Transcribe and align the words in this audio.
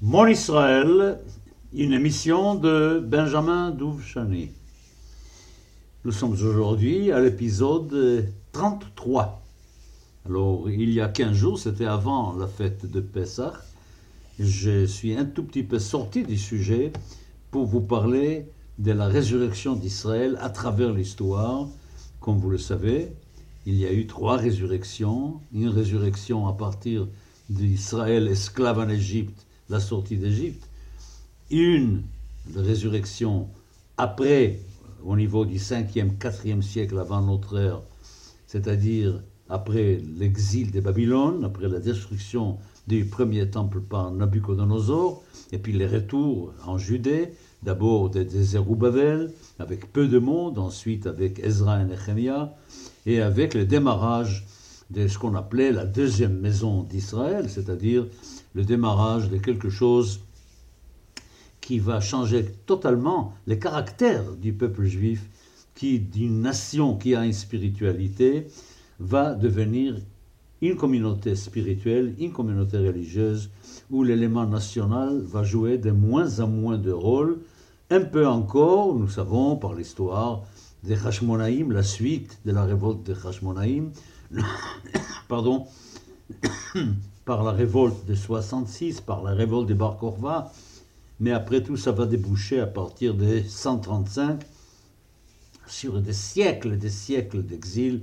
Mon 0.00 0.28
Israël, 0.28 1.18
une 1.72 1.92
émission 1.92 2.54
de 2.54 3.02
Benjamin 3.04 3.72
Douvchani. 3.72 4.50
Nous 6.04 6.12
sommes 6.12 6.34
aujourd'hui 6.34 7.10
à 7.10 7.18
l'épisode 7.18 8.32
33. 8.52 9.42
Alors, 10.24 10.70
il 10.70 10.90
y 10.90 11.00
a 11.00 11.08
15 11.08 11.32
jours, 11.32 11.58
c'était 11.58 11.86
avant 11.86 12.32
la 12.36 12.46
fête 12.46 12.88
de 12.88 13.00
Pessah, 13.00 13.54
je 14.38 14.86
suis 14.86 15.16
un 15.16 15.24
tout 15.24 15.42
petit 15.42 15.64
peu 15.64 15.80
sorti 15.80 16.22
du 16.22 16.38
sujet 16.38 16.92
pour 17.50 17.66
vous 17.66 17.80
parler 17.80 18.46
de 18.78 18.92
la 18.92 19.08
résurrection 19.08 19.74
d'Israël 19.74 20.38
à 20.40 20.50
travers 20.50 20.92
l'histoire. 20.92 21.66
Comme 22.20 22.38
vous 22.38 22.50
le 22.50 22.58
savez, 22.58 23.10
il 23.66 23.74
y 23.74 23.84
a 23.84 23.92
eu 23.92 24.06
trois 24.06 24.36
résurrections. 24.36 25.40
Une 25.52 25.70
résurrection 25.70 26.46
à 26.46 26.52
partir 26.52 27.08
d'Israël 27.50 28.28
esclave 28.28 28.78
en 28.78 28.88
Égypte, 28.88 29.47
la 29.68 29.80
sortie 29.80 30.16
d'Égypte. 30.16 30.66
Une 31.50 32.02
résurrection 32.56 33.48
après, 33.96 34.60
au 35.04 35.16
niveau 35.16 35.44
du 35.44 35.56
5e, 35.56 36.16
4e 36.18 36.62
siècle 36.62 36.98
avant 36.98 37.22
notre 37.22 37.58
ère, 37.58 37.80
c'est-à-dire 38.46 39.20
après 39.48 40.00
l'exil 40.18 40.70
de 40.70 40.80
Babylone, 40.80 41.44
après 41.44 41.68
la 41.68 41.80
destruction 41.80 42.58
du 42.86 43.04
premier 43.04 43.48
temple 43.50 43.80
par 43.80 44.10
Nabucodonosor, 44.10 45.22
et 45.52 45.58
puis 45.58 45.72
les 45.72 45.86
retours 45.86 46.52
en 46.66 46.78
Judée, 46.78 47.32
d'abord 47.62 48.10
des 48.10 48.24
Zerubbabel, 48.24 49.32
avec 49.58 49.92
peu 49.92 50.06
de 50.06 50.18
monde, 50.18 50.58
ensuite 50.58 51.06
avec 51.06 51.38
Ezra 51.40 51.80
et 51.80 51.84
Nehemiah, 51.84 52.54
et 53.06 53.20
avec 53.20 53.54
le 53.54 53.64
démarrage 53.64 54.46
de 54.90 55.06
ce 55.06 55.18
qu'on 55.18 55.34
appelait 55.34 55.72
la 55.72 55.84
deuxième 55.84 56.38
maison 56.38 56.82
d'Israël, 56.82 57.50
c'est-à-dire 57.50 58.06
le 58.58 58.64
démarrage 58.64 59.30
de 59.30 59.38
quelque 59.38 59.70
chose 59.70 60.18
qui 61.60 61.78
va 61.78 62.00
changer 62.00 62.44
totalement 62.66 63.34
les 63.46 63.60
caractères 63.60 64.32
du 64.32 64.52
peuple 64.52 64.84
juif, 64.84 65.30
qui 65.76 66.00
d'une 66.00 66.40
nation 66.40 66.96
qui 66.96 67.14
a 67.14 67.24
une 67.24 67.32
spiritualité 67.32 68.48
va 68.98 69.34
devenir 69.34 70.00
une 70.60 70.74
communauté 70.74 71.36
spirituelle, 71.36 72.16
une 72.18 72.32
communauté 72.32 72.78
religieuse, 72.78 73.48
où 73.92 74.02
l'élément 74.02 74.44
national 74.44 75.20
va 75.20 75.44
jouer 75.44 75.78
de 75.78 75.92
moins 75.92 76.40
en 76.40 76.48
moins 76.48 76.78
de 76.78 76.90
rôle. 76.90 77.38
Un 77.90 78.00
peu 78.00 78.26
encore, 78.26 78.92
nous 78.92 79.08
savons 79.08 79.54
par 79.54 79.74
l'histoire 79.74 80.42
des 80.82 80.96
Hashmonaïm, 81.06 81.70
la 81.70 81.84
suite 81.84 82.40
de 82.44 82.50
la 82.50 82.64
révolte 82.64 83.04
des 83.04 83.14
Hashmonaïm, 83.24 83.92
pardon, 85.28 85.68
par 87.28 87.44
la 87.44 87.52
révolte 87.52 88.06
de 88.06 88.14
66, 88.14 89.02
par 89.02 89.22
la 89.22 89.32
révolte 89.32 89.68
des 89.68 89.74
Bar 89.74 89.98
Korva, 89.98 90.50
mais 91.20 91.32
après 91.32 91.62
tout, 91.62 91.76
ça 91.76 91.92
va 91.92 92.06
déboucher 92.06 92.58
à 92.58 92.66
partir 92.66 93.12
de 93.12 93.42
135 93.46 94.40
sur 95.66 96.00
des 96.00 96.14
siècles 96.14 96.78
des 96.78 96.88
siècles 96.88 97.42
d'exil 97.42 98.00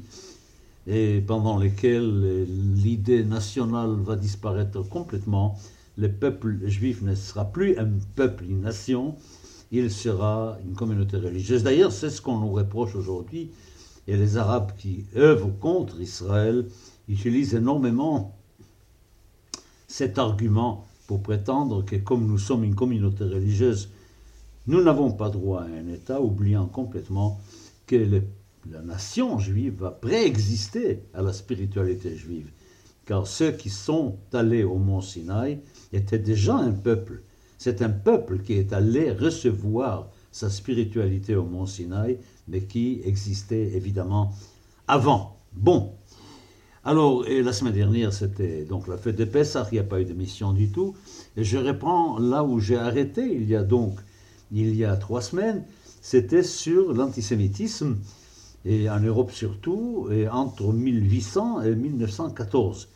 et 0.86 1.22
pendant 1.26 1.58
lesquels 1.58 2.46
l'idée 2.76 3.24
nationale 3.24 3.96
va 3.96 4.16
disparaître 4.16 4.88
complètement. 4.88 5.58
Le 5.98 6.12
peuple 6.12 6.60
juif 6.68 7.02
ne 7.02 7.16
sera 7.16 7.46
plus 7.46 7.80
un 7.80 7.90
peuple, 8.16 8.44
une 8.48 8.62
nation, 8.62 9.16
il 9.72 9.90
sera 9.90 10.60
une 10.64 10.76
communauté 10.76 11.18
religieuse. 11.18 11.64
D'ailleurs, 11.64 11.92
c'est 11.92 12.12
ce 12.12 12.22
qu'on 12.22 12.38
nous 12.38 12.52
reproche 12.52 12.96
aujourd'hui. 12.96 13.50
Et 14.08 14.18
les 14.18 14.38
Arabes 14.38 14.74
qui 14.78 15.06
œuvrent 15.16 15.58
contre 15.60 16.00
Israël 16.00 16.68
utilisent 17.10 17.56
énormément 17.56 18.36
cet 19.88 20.18
argument 20.18 20.86
pour 21.08 21.22
prétendre 21.22 21.84
que 21.86 21.96
comme 21.96 22.26
nous 22.26 22.38
sommes 22.38 22.64
une 22.64 22.76
communauté 22.76 23.24
religieuse, 23.24 23.90
nous 24.68 24.82
n'avons 24.82 25.12
pas 25.12 25.30
droit 25.30 25.62
à 25.62 25.66
un 25.66 25.88
État, 25.88 26.22
oubliant 26.22 26.66
complètement 26.66 27.40
que 27.86 28.22
la 28.72 28.82
nation 28.82 29.38
juive 29.38 29.76
va 29.80 29.92
préexister 29.92 31.04
à 31.14 31.22
la 31.22 31.34
spiritualité 31.34 32.16
juive, 32.16 32.50
car 33.06 33.28
ceux 33.28 33.52
qui 33.52 33.70
sont 33.70 34.18
allés 34.34 34.64
au 34.64 34.78
mont 34.78 35.02
Sinaï 35.02 35.60
étaient 35.94 36.20
déjà 36.20 36.56
un 36.56 36.72
peuple. 36.72 37.22
C'est 37.60 37.84
un 37.84 37.90
peuple 37.90 38.40
qui 38.40 38.54
est 38.54 38.74
allé 38.74 39.12
recevoir 39.12 40.10
sa 40.32 40.50
spiritualité 40.50 41.36
au 41.36 41.46
mont 41.46 41.68
Sinaï, 41.68 42.18
mais 42.48 42.62
qui 42.62 43.02
existait 43.06 43.76
évidemment 43.76 44.34
avant. 44.88 45.38
Bon. 45.54 45.94
Alors, 46.88 47.26
la 47.28 47.52
semaine 47.52 47.74
dernière, 47.74 48.14
c'était 48.14 48.64
donc 48.64 48.88
la 48.88 48.96
fête 48.96 49.16
de 49.16 49.26
Pessah, 49.26 49.68
il 49.72 49.74
n'y 49.74 49.80
a 49.80 49.84
pas 49.84 50.00
eu 50.00 50.06
de 50.06 50.14
mission 50.14 50.54
du 50.54 50.70
tout. 50.70 50.94
Et 51.36 51.44
je 51.44 51.58
reprends 51.58 52.20
là 52.20 52.44
où 52.44 52.60
j'ai 52.60 52.76
arrêté, 52.76 53.24
il 53.24 53.50
y 53.50 53.56
a 53.56 53.64
donc, 53.64 53.98
il 54.52 54.76
y 54.76 54.86
a 54.86 54.96
trois 54.96 55.24
semaines, 55.24 55.64
c'était 56.00 56.44
sur 56.44 56.94
l'antisémitisme 56.94 57.98
et 58.66 58.88
en 58.88 59.00
Europe 59.00 59.32
surtout, 59.32 60.10
et 60.12 60.30
entre 60.30 60.72
1800 60.72 61.64
et 61.64 61.76
1914, 61.76 62.88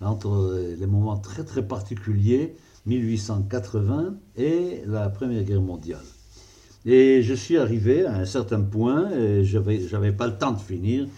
entre 0.00 0.60
les 0.78 0.86
moments 0.86 1.16
très 1.16 1.42
très 1.42 1.66
particuliers, 1.66 2.54
1880 2.86 4.14
et 4.36 4.82
la 4.86 5.08
Première 5.08 5.42
Guerre 5.42 5.62
mondiale. 5.62 6.04
Et 6.86 7.22
je 7.24 7.34
suis 7.34 7.58
arrivé 7.58 8.06
à 8.06 8.14
un 8.14 8.24
certain 8.24 8.60
point, 8.60 9.10
et 9.10 9.44
je 9.44 9.58
n'avais 9.58 10.12
pas 10.12 10.28
le 10.28 10.38
temps 10.38 10.52
de 10.52 10.60
finir, 10.60 11.08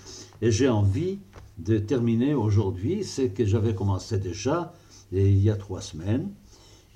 et 0.40 0.50
j'ai 0.50 0.70
envie 0.70 1.18
de 1.58 1.78
terminer 1.78 2.34
aujourd'hui 2.34 3.04
ce 3.04 3.22
que 3.22 3.44
j'avais 3.44 3.74
commencé 3.74 4.18
déjà 4.18 4.72
il 5.12 5.38
y 5.38 5.50
a 5.50 5.56
trois 5.56 5.80
semaines, 5.80 6.30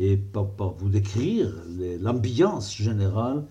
et 0.00 0.16
par 0.16 0.74
vous 0.78 0.88
décrire 0.88 1.52
l'ambiance 2.00 2.74
générale. 2.74 3.44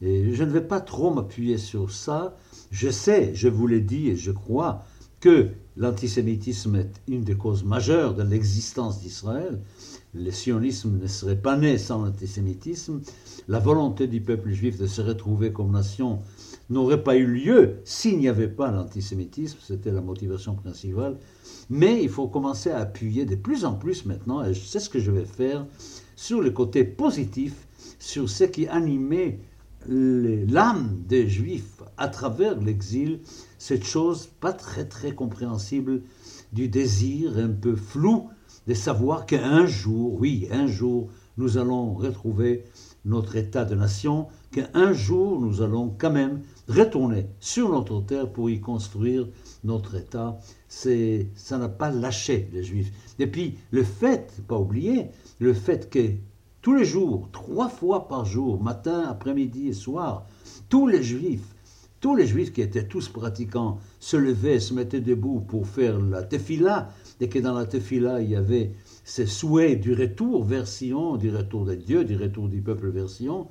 Et 0.00 0.34
je 0.34 0.44
ne 0.44 0.50
vais 0.50 0.66
pas 0.66 0.80
trop 0.80 1.12
m'appuyer 1.12 1.58
sur 1.58 1.90
ça, 1.90 2.36
je 2.70 2.90
sais, 2.90 3.34
je 3.34 3.48
vous 3.48 3.66
l'ai 3.66 3.80
dit 3.80 4.08
et 4.08 4.16
je 4.16 4.32
crois 4.32 4.84
que 5.20 5.50
l'antisémitisme 5.76 6.76
est 6.76 7.00
une 7.06 7.22
des 7.22 7.36
causes 7.36 7.62
majeures 7.62 8.14
de 8.14 8.24
l'existence 8.24 9.00
d'Israël. 9.00 9.60
Le 10.14 10.30
sionisme 10.30 10.98
ne 11.00 11.06
serait 11.06 11.40
pas 11.40 11.56
né 11.56 11.78
sans 11.78 12.04
l'antisémitisme. 12.04 13.00
La 13.46 13.60
volonté 13.60 14.08
du 14.08 14.20
peuple 14.20 14.50
juif 14.50 14.78
de 14.78 14.86
se 14.86 15.00
retrouver 15.00 15.52
comme 15.52 15.70
nation 15.70 16.18
n'aurait 16.72 17.02
pas 17.02 17.16
eu 17.16 17.26
lieu 17.26 17.76
s'il 17.84 18.18
n'y 18.18 18.28
avait 18.28 18.48
pas 18.48 18.70
l'antisémitisme. 18.70 19.58
C'était 19.60 19.92
la 19.92 20.00
motivation 20.00 20.54
principale. 20.54 21.18
Mais 21.70 22.02
il 22.02 22.08
faut 22.08 22.28
commencer 22.28 22.70
à 22.70 22.78
appuyer 22.78 23.24
de 23.24 23.36
plus 23.36 23.64
en 23.64 23.74
plus 23.74 24.04
maintenant, 24.06 24.44
et 24.44 24.54
c'est 24.54 24.80
ce 24.80 24.90
que 24.90 24.98
je 24.98 25.10
vais 25.10 25.24
faire, 25.24 25.66
sur 26.16 26.40
le 26.40 26.50
côté 26.50 26.84
positif, 26.84 27.66
sur 27.98 28.28
ce 28.28 28.44
qui 28.44 28.66
animait 28.66 29.40
l'âme 29.86 31.02
des 31.08 31.28
Juifs 31.28 31.82
à 31.96 32.08
travers 32.08 32.58
l'exil, 32.60 33.20
cette 33.58 33.84
chose 33.84 34.28
pas 34.40 34.52
très 34.52 34.84
très 34.84 35.12
compréhensible 35.12 36.02
du 36.52 36.68
désir 36.68 37.38
un 37.38 37.48
peu 37.48 37.74
flou 37.74 38.28
de 38.66 38.74
savoir 38.74 39.26
qu'un 39.26 39.66
jour, 39.66 40.16
oui, 40.20 40.46
un 40.52 40.66
jour, 40.66 41.08
nous 41.36 41.58
allons 41.58 41.94
retrouver 41.94 42.64
notre 43.04 43.36
état 43.36 43.64
de 43.64 43.74
nation, 43.74 44.28
qu'un 44.52 44.92
jour 44.92 45.40
nous 45.40 45.62
allons 45.62 45.94
quand 45.98 46.12
même 46.12 46.42
retourner 46.68 47.26
sur 47.40 47.70
notre 47.70 48.00
terre 48.02 48.30
pour 48.30 48.50
y 48.50 48.60
construire 48.60 49.28
notre 49.64 49.96
état. 49.96 50.38
C'est, 50.68 51.28
ça 51.34 51.58
n'a 51.58 51.68
pas 51.68 51.90
lâché 51.90 52.48
les 52.52 52.62
Juifs. 52.62 52.92
Et 53.18 53.26
puis 53.26 53.58
le 53.70 53.82
fait, 53.82 54.40
pas 54.46 54.58
oublier, 54.58 55.08
le 55.40 55.52
fait 55.52 55.90
que 55.90 56.12
tous 56.62 56.76
les 56.76 56.84
jours, 56.84 57.28
trois 57.32 57.68
fois 57.68 58.06
par 58.06 58.24
jour, 58.24 58.62
matin, 58.62 59.04
après-midi 59.08 59.68
et 59.68 59.72
soir, 59.72 60.26
tous 60.68 60.86
les 60.86 61.02
juifs, 61.02 61.56
tous 62.00 62.14
les 62.14 62.26
juifs 62.26 62.52
qui 62.52 62.62
étaient 62.62 62.86
tous 62.86 63.08
pratiquants, 63.08 63.78
se 63.98 64.16
levaient, 64.16 64.60
se 64.60 64.72
mettaient 64.72 65.00
debout 65.00 65.40
pour 65.40 65.66
faire 65.66 66.00
la 66.00 66.22
tefila, 66.22 66.90
et 67.20 67.28
que 67.28 67.38
dans 67.38 67.54
la 67.54 67.66
tefila, 67.66 68.20
il 68.20 68.30
y 68.30 68.36
avait 68.36 68.72
ces 69.04 69.26
souhaits 69.26 69.80
du 69.80 69.94
retour 69.94 70.44
vers 70.44 70.66
Sion, 70.66 71.16
du 71.16 71.34
retour 71.34 71.64
de 71.64 71.74
Dieu, 71.74 72.04
du 72.04 72.16
retour 72.16 72.48
du 72.48 72.60
peuple 72.60 72.88
vers 72.90 73.08
Sion, 73.08 73.48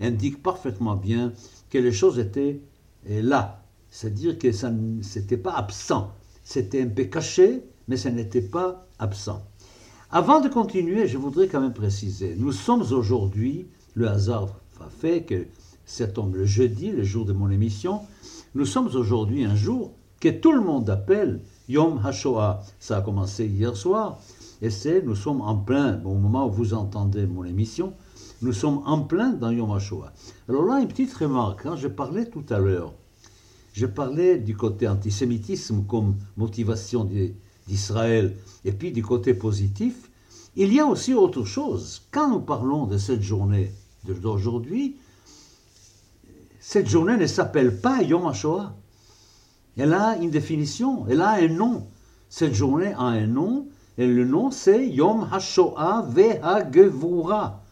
indiquent 0.00 0.42
parfaitement 0.42 0.96
bien 0.96 1.32
que 1.68 1.78
les 1.78 1.92
choses 1.92 2.18
étaient 2.18 2.60
là. 3.08 3.62
C'est-à-dire 3.90 4.38
que 4.38 4.52
ça 4.52 4.70
n'était 4.70 5.36
pas 5.36 5.52
absent. 5.52 6.12
C'était 6.44 6.82
un 6.82 6.88
peu 6.88 7.04
caché, 7.04 7.62
mais 7.88 7.96
ça 7.96 8.10
n'était 8.10 8.40
pas 8.40 8.86
absent. 8.98 9.42
Avant 10.10 10.40
de 10.40 10.48
continuer, 10.48 11.06
je 11.06 11.18
voudrais 11.18 11.46
quand 11.46 11.60
même 11.60 11.72
préciser, 11.72 12.34
nous 12.36 12.52
sommes 12.52 12.82
aujourd'hui, 12.92 13.66
le 13.94 14.08
hasard 14.08 14.48
a 14.80 14.88
fait 14.88 15.22
que 15.22 15.46
ça 15.84 16.06
tombe 16.06 16.34
le 16.34 16.46
jeudi, 16.46 16.90
le 16.90 17.04
jour 17.04 17.24
de 17.24 17.32
mon 17.32 17.50
émission, 17.50 18.00
nous 18.54 18.64
sommes 18.64 18.88
aujourd'hui 18.94 19.44
un 19.44 19.54
jour 19.54 19.92
que 20.18 20.28
tout 20.28 20.52
le 20.52 20.60
monde 20.60 20.90
appelle 20.90 21.40
Yom 21.68 22.00
HaShoah. 22.04 22.62
Ça 22.78 22.98
a 22.98 23.02
commencé 23.02 23.46
hier 23.46 23.76
soir, 23.76 24.18
et 24.62 24.70
c'est, 24.70 25.02
nous 25.02 25.14
sommes 25.14 25.40
en 25.40 25.56
plein, 25.56 26.02
au 26.04 26.14
moment 26.14 26.46
où 26.46 26.52
vous 26.52 26.74
entendez 26.74 27.26
mon 27.26 27.44
émission, 27.44 27.94
nous 28.42 28.52
sommes 28.52 28.82
en 28.86 29.02
plein 29.02 29.32
dans 29.32 29.50
Yom 29.50 29.70
HaShoah. 29.70 30.12
Alors 30.48 30.64
là, 30.64 30.80
une 30.80 30.88
petite 30.88 31.12
remarque, 31.14 31.62
quand 31.62 31.76
je 31.76 31.88
parlais 31.88 32.26
tout 32.26 32.44
à 32.50 32.58
l'heure, 32.58 32.94
je 33.72 33.86
parlais 33.86 34.38
du 34.38 34.56
côté 34.56 34.88
antisémitisme 34.88 35.84
comme 35.86 36.16
motivation 36.36 37.08
d'Israël, 37.66 38.36
et 38.64 38.72
puis 38.72 38.92
du 38.92 39.02
côté 39.02 39.34
positif, 39.34 40.10
il 40.56 40.72
y 40.74 40.80
a 40.80 40.86
aussi 40.86 41.14
autre 41.14 41.44
chose. 41.44 42.02
Quand 42.10 42.30
nous 42.30 42.40
parlons 42.40 42.86
de 42.86 42.98
cette 42.98 43.22
journée 43.22 43.72
d'aujourd'hui, 44.04 44.96
cette 46.60 46.88
journée 46.88 47.16
ne 47.16 47.26
s'appelle 47.26 47.80
pas 47.80 48.02
Yom 48.02 48.26
HaShoah. 48.26 48.74
Elle 49.76 49.94
a 49.94 50.16
une 50.16 50.30
définition, 50.30 51.06
elle 51.08 51.20
a 51.20 51.30
un 51.32 51.48
nom. 51.48 51.86
Cette 52.28 52.54
journée 52.54 52.92
a 52.92 53.02
un 53.02 53.26
nom, 53.26 53.66
et 53.98 54.06
le 54.06 54.24
nom 54.24 54.50
c'est 54.50 54.88
Yom 54.88 55.28
HaShoah 55.30 56.06
VeHaGevura. 56.08 57.62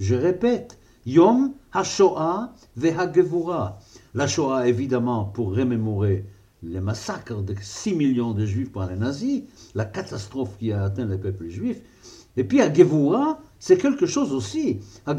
Je 0.00 0.14
répète, 0.14 0.78
Yom 1.06 1.52
HaShoah 1.72 2.52
VeHaGevura. 2.76 3.78
La 4.14 4.28
Shoah, 4.28 4.68
évidemment, 4.68 5.24
pour 5.24 5.56
remémorer 5.56 6.24
les 6.62 6.80
massacres 6.80 7.42
de 7.42 7.54
6 7.60 7.94
millions 7.94 8.32
de 8.32 8.46
juifs 8.46 8.70
par 8.70 8.88
les 8.88 8.96
nazis, 8.96 9.42
la 9.74 9.84
catastrophe 9.84 10.56
qui 10.58 10.72
a 10.72 10.84
atteint 10.84 11.06
les 11.06 11.18
peuples 11.18 11.48
juifs. 11.48 11.82
Et 12.36 12.44
puis, 12.44 12.60
à 12.60 12.72
c'est 13.58 13.76
quelque 13.76 14.06
chose 14.06 14.32
aussi. 14.32 14.78
À 15.04 15.16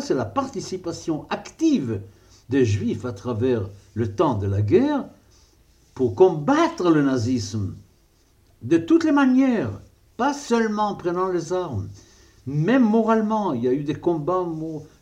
c'est 0.00 0.14
la 0.14 0.24
participation 0.24 1.26
active 1.28 2.00
des 2.48 2.64
juifs 2.64 3.04
à 3.04 3.12
travers 3.12 3.68
le 3.92 4.14
temps 4.14 4.38
de 4.38 4.46
la 4.46 4.62
guerre 4.62 5.04
pour 5.94 6.14
combattre 6.14 6.90
le 6.90 7.02
nazisme 7.02 7.74
de 8.62 8.78
toutes 8.78 9.04
les 9.04 9.12
manières, 9.12 9.80
pas 10.18 10.34
seulement 10.34 10.88
en 10.88 10.94
prenant 10.96 11.28
les 11.28 11.52
armes, 11.52 11.88
même 12.44 12.82
moralement. 12.82 13.52
Il 13.54 13.62
y 13.62 13.68
a 13.68 13.72
eu 13.72 13.84
des 13.84 13.94
combats 13.94 14.44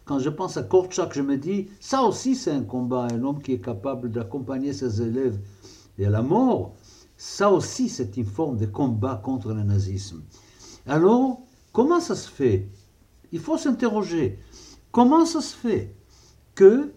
quand 0.04 0.18
je 0.18 0.28
pense 0.28 0.58
à 0.58 0.62
Korczak, 0.62 1.14
je 1.14 1.22
me 1.22 1.38
dis, 1.38 1.68
ça 1.80 2.02
aussi 2.02 2.36
c'est 2.36 2.50
un 2.50 2.62
combat, 2.62 3.08
un 3.10 3.24
homme 3.24 3.42
qui 3.42 3.54
est 3.54 3.64
capable 3.64 4.12
d'accompagner 4.12 4.74
ses 4.74 5.00
élèves 5.00 5.40
et 5.98 6.04
à 6.04 6.10
la 6.10 6.22
mort. 6.22 6.74
Ça 7.16 7.50
aussi 7.50 7.88
c'est 7.88 8.18
une 8.18 8.26
forme 8.26 8.58
de 8.58 8.66
combat 8.66 9.16
contre 9.16 9.54
le 9.54 9.62
nazisme. 9.62 10.22
Alors, 10.86 11.40
comment 11.72 12.00
ça 12.00 12.14
se 12.14 12.30
fait? 12.30 12.68
Il 13.32 13.40
faut 13.40 13.56
s'interroger. 13.56 14.38
Comment 14.92 15.24
ça 15.24 15.40
se 15.40 15.56
fait 15.56 15.94
que 16.54 16.92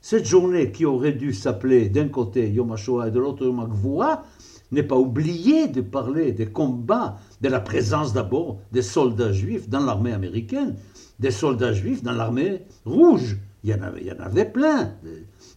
cette 0.00 0.24
journée 0.24 0.72
qui 0.72 0.86
aurait 0.86 1.12
dû 1.12 1.34
s'appeler 1.34 1.90
d'un 1.90 2.08
côté 2.08 2.50
Yom 2.50 2.72
HaShoah 2.72 3.08
et 3.08 3.10
de 3.10 3.20
l'autre 3.20 3.44
Yom 3.44 3.60
HaGvura 3.60 4.24
n'est 4.72 4.82
pas 4.82 4.96
oublié 4.96 5.68
de 5.68 5.82
parler 5.82 6.32
des 6.32 6.46
combats, 6.46 7.18
de 7.40 7.48
la 7.48 7.60
présence 7.60 8.12
d'abord 8.12 8.58
des 8.72 8.82
soldats 8.82 9.32
juifs 9.32 9.68
dans 9.68 9.80
l'armée 9.80 10.12
américaine, 10.12 10.76
des 11.20 11.30
soldats 11.30 11.72
juifs 11.72 12.02
dans 12.02 12.12
l'armée 12.12 12.62
rouge. 12.84 13.38
Il 13.64 13.70
y 13.70 13.74
en 13.74 13.82
avait, 13.82 14.00
il 14.00 14.06
y 14.08 14.12
en 14.12 14.18
avait 14.18 14.50
plein, 14.50 14.94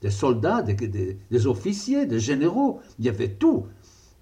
des, 0.02 0.12
soldats, 0.12 0.62
des, 0.62 1.48
officiers, 1.48 2.06
des 2.06 2.20
généraux, 2.20 2.80
il 3.00 3.06
y 3.06 3.10
avait 3.10 3.30
tout. 3.30 3.66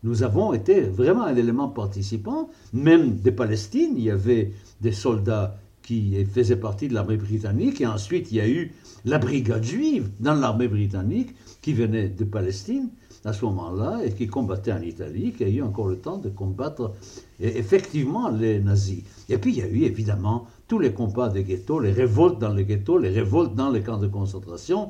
Nous 0.04 0.24
avons 0.24 0.54
été 0.54 0.82
vraiment 0.82 1.24
un 1.24 1.36
élément 1.36 1.68
participant, 1.68 2.50
même 2.72 3.16
des 3.16 3.32
Palestines, 3.32 3.96
il 3.98 4.04
y 4.04 4.12
avait 4.12 4.52
des 4.80 4.92
soldats 4.92 5.58
qui 5.82 6.24
faisaient 6.26 6.56
partie 6.56 6.88
de 6.88 6.94
l'armée 6.94 7.18
britannique, 7.18 7.82
et 7.82 7.88
ensuite 7.88 8.32
il 8.32 8.38
y 8.38 8.42
a 8.42 8.48
eu 8.48 8.72
la 9.04 9.18
brigade 9.18 9.64
juive 9.64 10.10
dans 10.22 10.34
l'armée 10.34 10.70
britannique 10.70 11.36
qui 11.62 11.74
venait 11.74 12.08
de 12.08 12.24
Palestine 12.24 12.90
à 13.26 13.34
ce 13.34 13.46
moment-là 13.46 14.02
et 14.04 14.12
qui 14.14 14.28
combattait 14.28 14.74
en 14.74 14.82
Italie, 14.82 15.32
qui 15.32 15.44
a 15.44 15.48
eu 15.48 15.62
encore 15.62 15.88
le 15.88 15.98
temps 15.98 16.18
de 16.18 16.30
combattre 16.30 16.94
effectivement 17.40 18.30
les 18.30 18.60
nazis. 18.60 19.04
Et 19.30 19.38
puis 19.38 19.54
il 19.54 19.58
y 19.60 19.62
a 19.62 19.68
eu 19.68 19.84
évidemment 19.84 20.48
tous 20.68 20.80
les 20.80 20.94
combats 20.94 21.30
des 21.30 21.44
ghettos, 21.44 21.80
les 21.80 21.92
révoltes 21.92 22.40
dans 22.40 22.54
les 22.54 22.66
ghettos, 22.66 22.98
les 22.98 23.10
révoltes 23.10 23.56
dans 23.56 23.70
les 23.70 23.82
camps 23.82 23.98
de 23.98 24.08
concentration. 24.08 24.90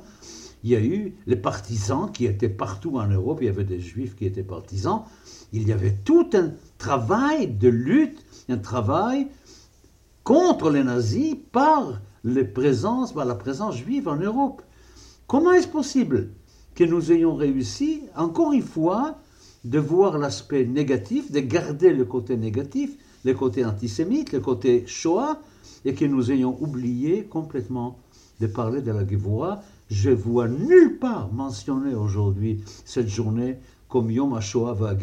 Il 0.63 0.71
y 0.71 0.75
a 0.75 0.81
eu 0.81 1.13
les 1.27 1.35
partisans 1.35 2.09
qui 2.11 2.25
étaient 2.25 2.49
partout 2.49 2.97
en 2.97 3.07
Europe, 3.07 3.39
il 3.41 3.45
y 3.45 3.49
avait 3.49 3.65
des 3.65 3.79
juifs 3.79 4.15
qui 4.15 4.25
étaient 4.25 4.43
partisans. 4.43 5.01
Il 5.51 5.67
y 5.67 5.71
avait 5.71 5.95
tout 6.03 6.29
un 6.33 6.51
travail 6.77 7.47
de 7.47 7.67
lutte, 7.67 8.25
un 8.49 8.57
travail 8.57 9.27
contre 10.23 10.69
les 10.69 10.83
nazis 10.83 11.35
par, 11.51 12.01
les 12.23 12.45
présences, 12.45 13.13
par 13.13 13.25
la 13.25 13.35
présence 13.35 13.75
juive 13.75 14.07
en 14.07 14.15
Europe. 14.15 14.61
Comment 15.27 15.51
est-ce 15.53 15.67
possible 15.67 16.29
que 16.75 16.83
nous 16.83 17.11
ayons 17.11 17.35
réussi, 17.35 18.03
encore 18.15 18.53
une 18.53 18.61
fois, 18.61 19.17
de 19.63 19.79
voir 19.79 20.17
l'aspect 20.17 20.65
négatif, 20.65 21.31
de 21.31 21.39
garder 21.39 21.93
le 21.93 22.05
côté 22.05 22.35
négatif, 22.35 22.97
le 23.23 23.33
côté 23.33 23.63
antisémite, 23.63 24.33
le 24.33 24.39
côté 24.39 24.83
Shoah, 24.87 25.39
et 25.85 25.93
que 25.93 26.05
nous 26.05 26.31
ayons 26.31 26.57
oublié 26.61 27.23
complètement 27.23 27.99
de 28.39 28.47
parler 28.47 28.81
de 28.81 28.91
la 28.91 29.07
Gevura. 29.07 29.61
Je 29.89 30.09
vois 30.09 30.47
nulle 30.47 30.97
part 30.99 31.31
mentionner 31.31 31.93
aujourd'hui 31.93 32.61
cette 32.85 33.07
journée 33.07 33.57
comme 33.93 34.09
Yom 34.09 34.33
HaShoah 34.33 34.73
va 34.73 34.97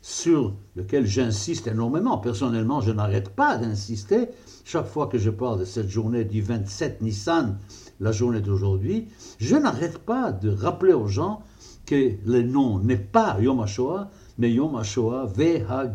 sur 0.00 0.54
lequel 0.76 1.04
j'insiste 1.04 1.66
énormément. 1.66 2.18
Personnellement, 2.18 2.80
je 2.80 2.92
n'arrête 2.92 3.30
pas 3.30 3.56
d'insister. 3.56 4.28
Chaque 4.64 4.86
fois 4.86 5.08
que 5.08 5.18
je 5.18 5.30
parle 5.30 5.58
de 5.58 5.64
cette 5.64 5.88
journée 5.88 6.24
du 6.24 6.40
27 6.40 7.02
Nissan, 7.02 7.58
la 8.00 8.12
journée 8.12 8.40
d'aujourd'hui, 8.40 9.08
je 9.38 9.56
n'arrête 9.56 9.98
pas 9.98 10.32
de 10.32 10.50
rappeler 10.50 10.92
aux 10.92 11.08
gens 11.08 11.42
que 11.86 12.12
le 12.24 12.42
nom 12.42 12.78
n'est 12.78 12.96
pas 12.96 13.36
Yom 13.40 13.60
HaShoah, 13.60 14.10
mais 14.38 14.52
Yom 14.52 14.76
HaShoah 14.76 15.32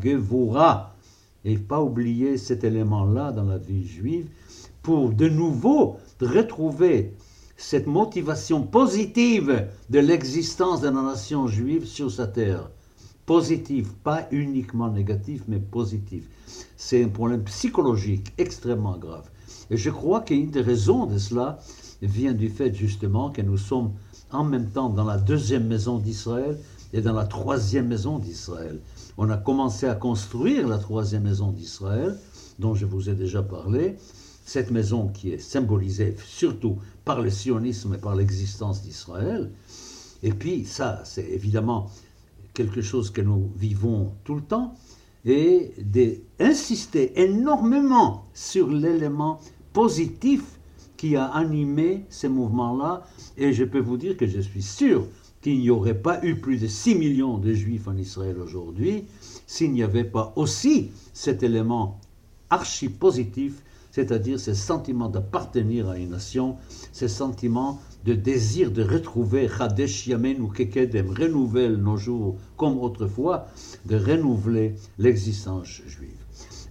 Gevura 0.01 0.95
et 1.45 1.57
pas 1.57 1.81
oublier 1.81 2.37
cet 2.37 2.63
élément-là 2.63 3.31
dans 3.31 3.45
la 3.45 3.57
vie 3.57 3.85
juive 3.85 4.27
pour 4.81 5.11
de 5.11 5.27
nouveau 5.27 5.97
retrouver 6.21 7.13
cette 7.57 7.87
motivation 7.87 8.63
positive 8.63 9.67
de 9.89 9.99
l'existence 9.99 10.81
de 10.81 10.89
la 10.89 11.01
nation 11.01 11.47
juive 11.47 11.85
sur 11.85 12.09
sa 12.11 12.27
terre. 12.27 12.69
Positive, 13.25 13.91
pas 14.03 14.27
uniquement 14.31 14.89
négative, 14.89 15.43
mais 15.47 15.59
positive. 15.59 16.25
C'est 16.77 17.03
un 17.03 17.09
problème 17.09 17.43
psychologique 17.43 18.33
extrêmement 18.37 18.97
grave. 18.97 19.29
Et 19.69 19.77
je 19.77 19.89
crois 19.89 20.21
qu'une 20.21 20.49
des 20.49 20.61
raisons 20.61 21.05
de 21.05 21.17
cela 21.17 21.59
vient 22.01 22.33
du 22.33 22.49
fait 22.49 22.73
justement 22.73 23.29
que 23.29 23.41
nous 23.41 23.57
sommes 23.57 23.91
en 24.31 24.43
même 24.43 24.69
temps 24.69 24.89
dans 24.89 25.05
la 25.05 25.17
deuxième 25.17 25.67
maison 25.67 25.97
d'Israël 25.97 26.57
et 26.93 27.01
dans 27.01 27.13
la 27.13 27.25
troisième 27.25 27.87
maison 27.87 28.19
d'Israël 28.19 28.79
on 29.21 29.29
a 29.29 29.35
commencé 29.35 29.85
à 29.85 29.95
construire 29.95 30.65
la 30.65 30.77
troisième 30.77 31.23
maison 31.23 31.51
d'Israël, 31.51 32.17
dont 32.57 32.73
je 32.73 32.85
vous 32.85 33.09
ai 33.09 33.15
déjà 33.15 33.43
parlé, 33.43 33.97
cette 34.45 34.71
maison 34.71 35.09
qui 35.09 35.31
est 35.31 35.39
symbolisée 35.39 36.15
surtout 36.25 36.77
par 37.03 37.21
le 37.21 37.29
sionisme 37.29 37.95
et 37.95 37.97
par 37.97 38.15
l'existence 38.15 38.81
d'Israël. 38.81 39.51
Et 40.23 40.31
puis 40.31 40.63
ça, 40.63 41.01
c'est 41.03 41.27
évidemment 41.31 41.91
quelque 42.53 42.81
chose 42.81 43.11
que 43.11 43.19
nous 43.19 43.51
vivons 43.57 44.13
tout 44.23 44.35
le 44.35 44.41
temps, 44.41 44.73
et 45.25 45.73
d'insister 45.77 47.21
énormément 47.21 48.23
sur 48.33 48.69
l'élément 48.69 49.41
positif 49.73 50.58
qui 50.99 51.15
a 51.15 51.27
animé 51.27 52.03
ces 52.09 52.27
mouvements-là. 52.27 53.05
Et 53.37 53.53
je 53.53 53.63
peux 53.63 53.79
vous 53.79 53.95
dire 53.95 54.17
que 54.17 54.27
je 54.27 54.41
suis 54.41 54.61
sûr 54.61 55.07
qu'il 55.41 55.57
n'y 55.61 55.69
aurait 55.69 55.97
pas 55.97 56.19
eu 56.25 56.35
plus 56.35 56.57
de 56.57 56.67
6 56.67 56.95
millions 56.95 57.37
de 57.37 57.53
juifs 57.53 57.87
en 57.87 57.95
Israël 57.95 58.35
aujourd'hui 58.37 59.05
s'il 59.47 59.71
n'y 59.71 59.81
avait 59.81 60.03
pas 60.03 60.33
aussi 60.35 60.91
cet 61.13 61.41
élément 61.41 62.01
archi-positif, 62.49 63.63
c'est-à-dire 63.91 64.41
ce 64.41 64.53
sentiment 64.53 65.07
d'appartenir 65.07 65.87
à 65.87 65.97
une 65.97 66.09
nation, 66.09 66.57
ce 66.91 67.07
sentiment 67.07 67.79
de 68.03 68.13
désir 68.13 68.69
de 68.69 68.83
retrouver 68.83 69.47
Chadesh 69.47 70.05
Yamen 70.05 70.41
ou 70.41 70.49
Kekedem, 70.49 71.11
renouvelle 71.11 71.77
nos 71.77 71.95
jours 71.95 72.35
comme 72.57 72.77
autrefois, 72.77 73.47
de 73.85 73.95
renouveler 73.95 74.75
l'existence 74.97 75.81
juive. 75.87 76.18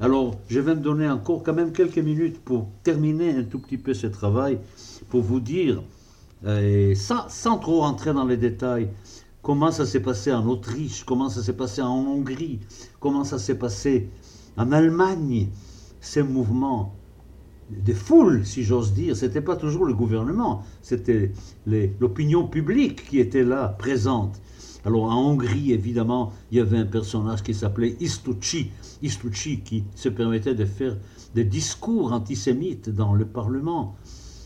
Alors, 0.00 0.36
je 0.48 0.60
vais 0.60 0.76
me 0.76 0.80
donner 0.80 1.08
encore 1.08 1.42
quand 1.42 1.54
même 1.54 1.72
quelques 1.72 1.98
minutes 1.98 2.38
pour 2.44 2.68
terminer 2.84 3.34
un 3.34 3.42
tout 3.42 3.58
petit 3.58 3.78
peu 3.78 3.94
ce 3.94 4.06
travail, 4.06 4.60
pour 5.08 5.22
vous 5.22 5.40
dire 5.40 5.82
euh, 6.46 6.94
sans, 6.94 7.58
trop 7.58 7.82
entrer 7.82 8.12
dans 8.12 8.24
les 8.24 8.36
détails, 8.36 8.90
comment 9.42 9.72
ça 9.72 9.86
s'est 9.86 9.98
passé 9.98 10.32
en 10.32 10.46
Autriche, 10.46 11.02
comment 11.02 11.28
ça 11.28 11.42
s'est 11.42 11.52
passé 11.52 11.82
en 11.82 11.96
Hongrie, 11.96 12.60
comment 13.00 13.24
ça 13.24 13.40
s'est 13.40 13.56
passé 13.58 14.08
en 14.56 14.70
Allemagne, 14.70 15.48
ces 16.00 16.22
mouvements 16.22 16.94
des 17.68 17.94
foules, 17.94 18.46
si 18.46 18.62
j'ose 18.62 18.92
dire, 18.92 19.16
ce 19.16 19.26
n'était 19.26 19.40
pas 19.40 19.56
toujours 19.56 19.84
le 19.84 19.94
gouvernement, 19.94 20.62
c'était 20.80 21.32
l'opinion 21.66 22.46
publique 22.46 23.08
qui 23.08 23.18
était 23.18 23.42
là, 23.42 23.74
présente. 23.76 24.40
Alors 24.84 25.04
en 25.04 25.30
Hongrie, 25.30 25.72
évidemment, 25.72 26.32
il 26.50 26.58
y 26.58 26.60
avait 26.60 26.78
un 26.78 26.86
personnage 26.86 27.42
qui 27.42 27.54
s'appelait 27.54 27.96
Istucci, 28.00 28.70
Istucci 29.02 29.60
qui 29.60 29.84
se 29.94 30.08
permettait 30.08 30.54
de 30.54 30.64
faire 30.64 30.96
des 31.34 31.44
discours 31.44 32.12
antisémites 32.12 32.88
dans 32.88 33.14
le 33.14 33.24
Parlement. 33.24 33.96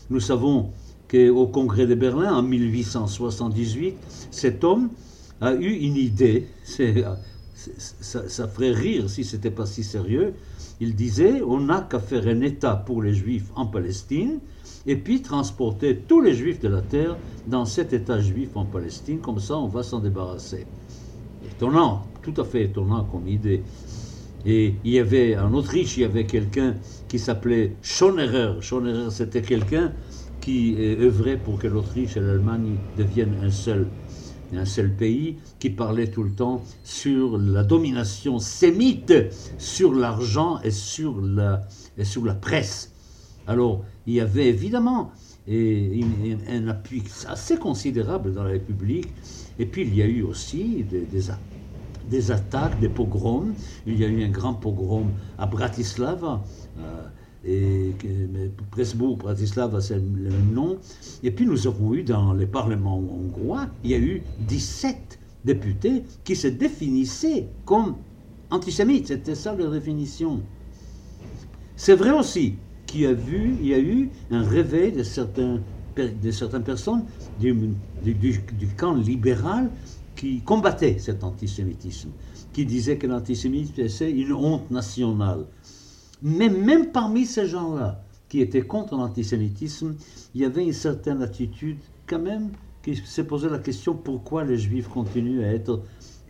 Nous 0.09 0.19
savons 0.19 0.71
au 1.17 1.47
congrès 1.47 1.85
de 1.85 1.95
Berlin 1.95 2.33
en 2.33 2.41
1878, 2.41 3.95
cet 4.31 4.63
homme 4.63 4.89
a 5.41 5.53
eu 5.53 5.71
une 5.71 5.95
idée, 5.95 6.47
ça, 6.63 8.27
ça, 8.27 8.47
ferait 8.47 8.71
rire 8.71 9.09
si 9.09 9.23
ce 9.23 9.35
n'était 9.35 9.51
pas 9.51 9.65
si 9.65 9.83
sérieux, 9.83 10.33
il 10.79 10.95
disait 10.95 11.41
on 11.41 11.59
n'a 11.59 11.81
qu'à 11.81 11.99
faire 11.99 12.27
un 12.27 12.41
État 12.41 12.75
pour 12.75 13.03
les 13.03 13.13
Juifs 13.13 13.51
en 13.55 13.67
Palestine 13.67 14.39
et 14.85 14.97
puis 14.97 15.21
transporter 15.21 15.97
tous 15.97 16.21
les 16.21 16.33
Juifs 16.33 16.59
de 16.59 16.67
la 16.67 16.81
terre 16.81 17.17
dans 17.47 17.65
cet 17.65 17.93
État 17.93 18.19
juif 18.19 18.55
en 18.55 18.65
Palestine, 18.65 19.19
comme 19.19 19.39
ça 19.39 19.57
on 19.57 19.67
va 19.67 19.83
s'en 19.83 19.99
débarrasser. 19.99 20.67
Étonnant, 21.45 22.13
tout 22.21 22.33
à 22.37 22.45
fait 22.45 22.63
étonnant 22.63 23.03
comme 23.05 23.27
idée. 23.27 23.63
Et 24.45 24.75
il 24.83 24.91
y 24.91 24.99
avait, 24.99 25.37
en 25.37 25.53
Autriche, 25.53 25.97
il 25.97 26.01
y 26.01 26.05
avait 26.05 26.25
quelqu'un 26.25 26.75
qui 27.07 27.19
s'appelait 27.19 27.77
Schonerer. 27.81 28.61
Schonerer, 28.61 29.09
c'était 29.11 29.41
quelqu'un 29.41 29.93
qui 30.41 30.75
œuvrait 30.79 31.37
pour 31.37 31.59
que 31.59 31.67
l'Autriche 31.67 32.17
et 32.17 32.19
l'Allemagne 32.19 32.81
deviennent 32.95 33.39
un 33.41 33.51
seul, 33.51 33.93
un 34.51 34.65
seul 34.65 34.95
pays, 34.95 35.39
qui 35.59 35.69
parlait 35.69 36.11
tout 36.11 36.23
le 36.23 36.31
temps 36.35 36.63
sur 36.83 37.37
la 37.37 37.63
domination 37.63 38.39
sémite, 38.39 39.13
sur 39.57 39.93
l'argent 39.93 40.59
et, 40.63 40.71
sur 40.71 41.21
la, 41.21 41.65
et 41.97 42.03
sur 42.03 42.25
la 42.25 42.35
presse. 42.35 42.92
Alors, 43.47 43.83
il 44.05 44.13
y 44.13 44.21
avait 44.21 44.47
évidemment 44.47 45.11
un 45.47 46.67
appui 46.67 47.03
assez 47.27 47.57
considérable 47.57 48.33
dans 48.33 48.43
la 48.43 48.51
République. 48.51 49.07
Et 49.59 49.65
puis, 49.65 49.81
il 49.83 49.95
y 49.95 50.01
a 50.01 50.07
eu 50.07 50.23
aussi 50.23 50.85
des 52.09 52.31
attaques, 52.31 52.79
des 52.79 52.89
pogroms. 52.89 53.53
Il 53.85 53.99
y 53.99 54.05
a 54.05 54.07
eu 54.07 54.23
un 54.23 54.29
grand 54.29 54.53
pogrom 54.53 55.11
à 55.37 55.45
Bratislava. 55.45 56.43
Euh, 56.79 57.07
et 57.45 57.91
Presbourg, 58.71 59.17
Bratislava, 59.17 59.81
c'est 59.81 59.95
le 59.95 60.01
même 60.01 60.53
nom. 60.53 60.79
Et 61.23 61.31
puis 61.31 61.45
nous 61.45 61.67
avons 61.67 61.93
eu 61.93 62.03
dans 62.03 62.33
les 62.33 62.45
parlements 62.45 62.97
hongrois, 62.97 63.67
il 63.83 63.91
y 63.91 63.93
a 63.95 63.99
eu 63.99 64.23
17 64.39 65.19
députés 65.43 66.03
qui 66.23 66.37
se 66.37 66.47
définissaient 66.47 67.49
comme 67.65 67.97
antisémites. 68.49 69.07
C'était 69.07 69.35
ça 69.35 69.53
leur 69.53 69.71
définition. 69.71 70.41
C'est 71.75 71.95
vrai 71.95 72.11
aussi 72.11 72.62
a, 73.05 73.13
vu, 73.13 73.57
il 73.59 73.67
y 73.67 73.73
a 73.73 73.79
eu 73.79 74.11
un 74.29 74.43
réveil 74.43 74.91
de, 74.91 75.03
certains, 75.03 75.61
de 75.97 76.31
certaines 76.31 76.63
personnes 76.63 77.05
du, 77.39 77.53
du, 78.01 78.13
du 78.13 78.67
camp 78.75 78.93
libéral 78.95 79.71
qui 80.15 80.41
combattait 80.43 80.99
cet 80.99 81.23
antisémitisme, 81.23 82.11
qui 82.53 82.65
disait 82.65 82.97
que 82.97 83.07
l'antisémitisme 83.07 83.87
c'est 83.89 84.11
une 84.11 84.33
honte 84.33 84.69
nationale. 84.71 85.45
Mais 86.21 86.49
même 86.49 86.91
parmi 86.91 87.25
ces 87.25 87.47
gens-là 87.47 88.03
qui 88.29 88.41
étaient 88.41 88.61
contre 88.61 88.95
l'antisémitisme, 88.95 89.95
il 90.33 90.41
y 90.41 90.45
avait 90.45 90.63
une 90.63 90.73
certaine 90.73 91.21
attitude 91.21 91.77
quand 92.07 92.19
même 92.19 92.51
qui 92.81 92.95
se 92.95 93.21
posait 93.21 93.49
la 93.49 93.59
question 93.59 93.95
pourquoi 93.95 94.43
les 94.43 94.57
juifs 94.57 94.87
continuent 94.87 95.43
à 95.43 95.53
être 95.53 95.83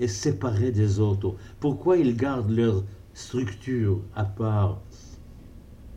séparés 0.07 0.71
des 0.71 0.99
autres, 0.99 1.35
pourquoi 1.59 1.97
ils 1.97 2.15
gardent 2.15 2.51
leur 2.51 2.83
structure 3.13 4.01
à 4.15 4.25
part, 4.25 4.81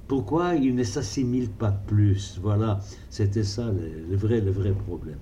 pourquoi 0.09 0.55
ils 0.55 0.75
ne 0.75 0.85
s'assimilent 0.85 1.51
pas 1.51 1.73
plus? 1.73 2.39
Voilà, 2.41 2.81
c'était 3.11 3.45
ça 3.45 3.73
le, 3.73 4.07
le, 4.09 4.17
vrai, 4.17 4.41
le 4.41 4.51
vrai 4.51 4.73
problème. 4.73 5.19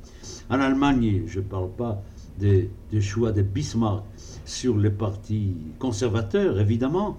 En 0.50 0.60
Allemagne, 0.60 1.22
je 1.26 1.40
ne 1.40 1.44
parle 1.44 1.70
pas 1.70 2.02
des, 2.38 2.70
choix 3.00 3.32
de 3.32 3.42
Bismarck 3.42 4.04
sur 4.44 4.76
les 4.76 4.90
partis 4.90 5.54
conservateurs, 5.78 6.58
évidemment. 6.60 7.16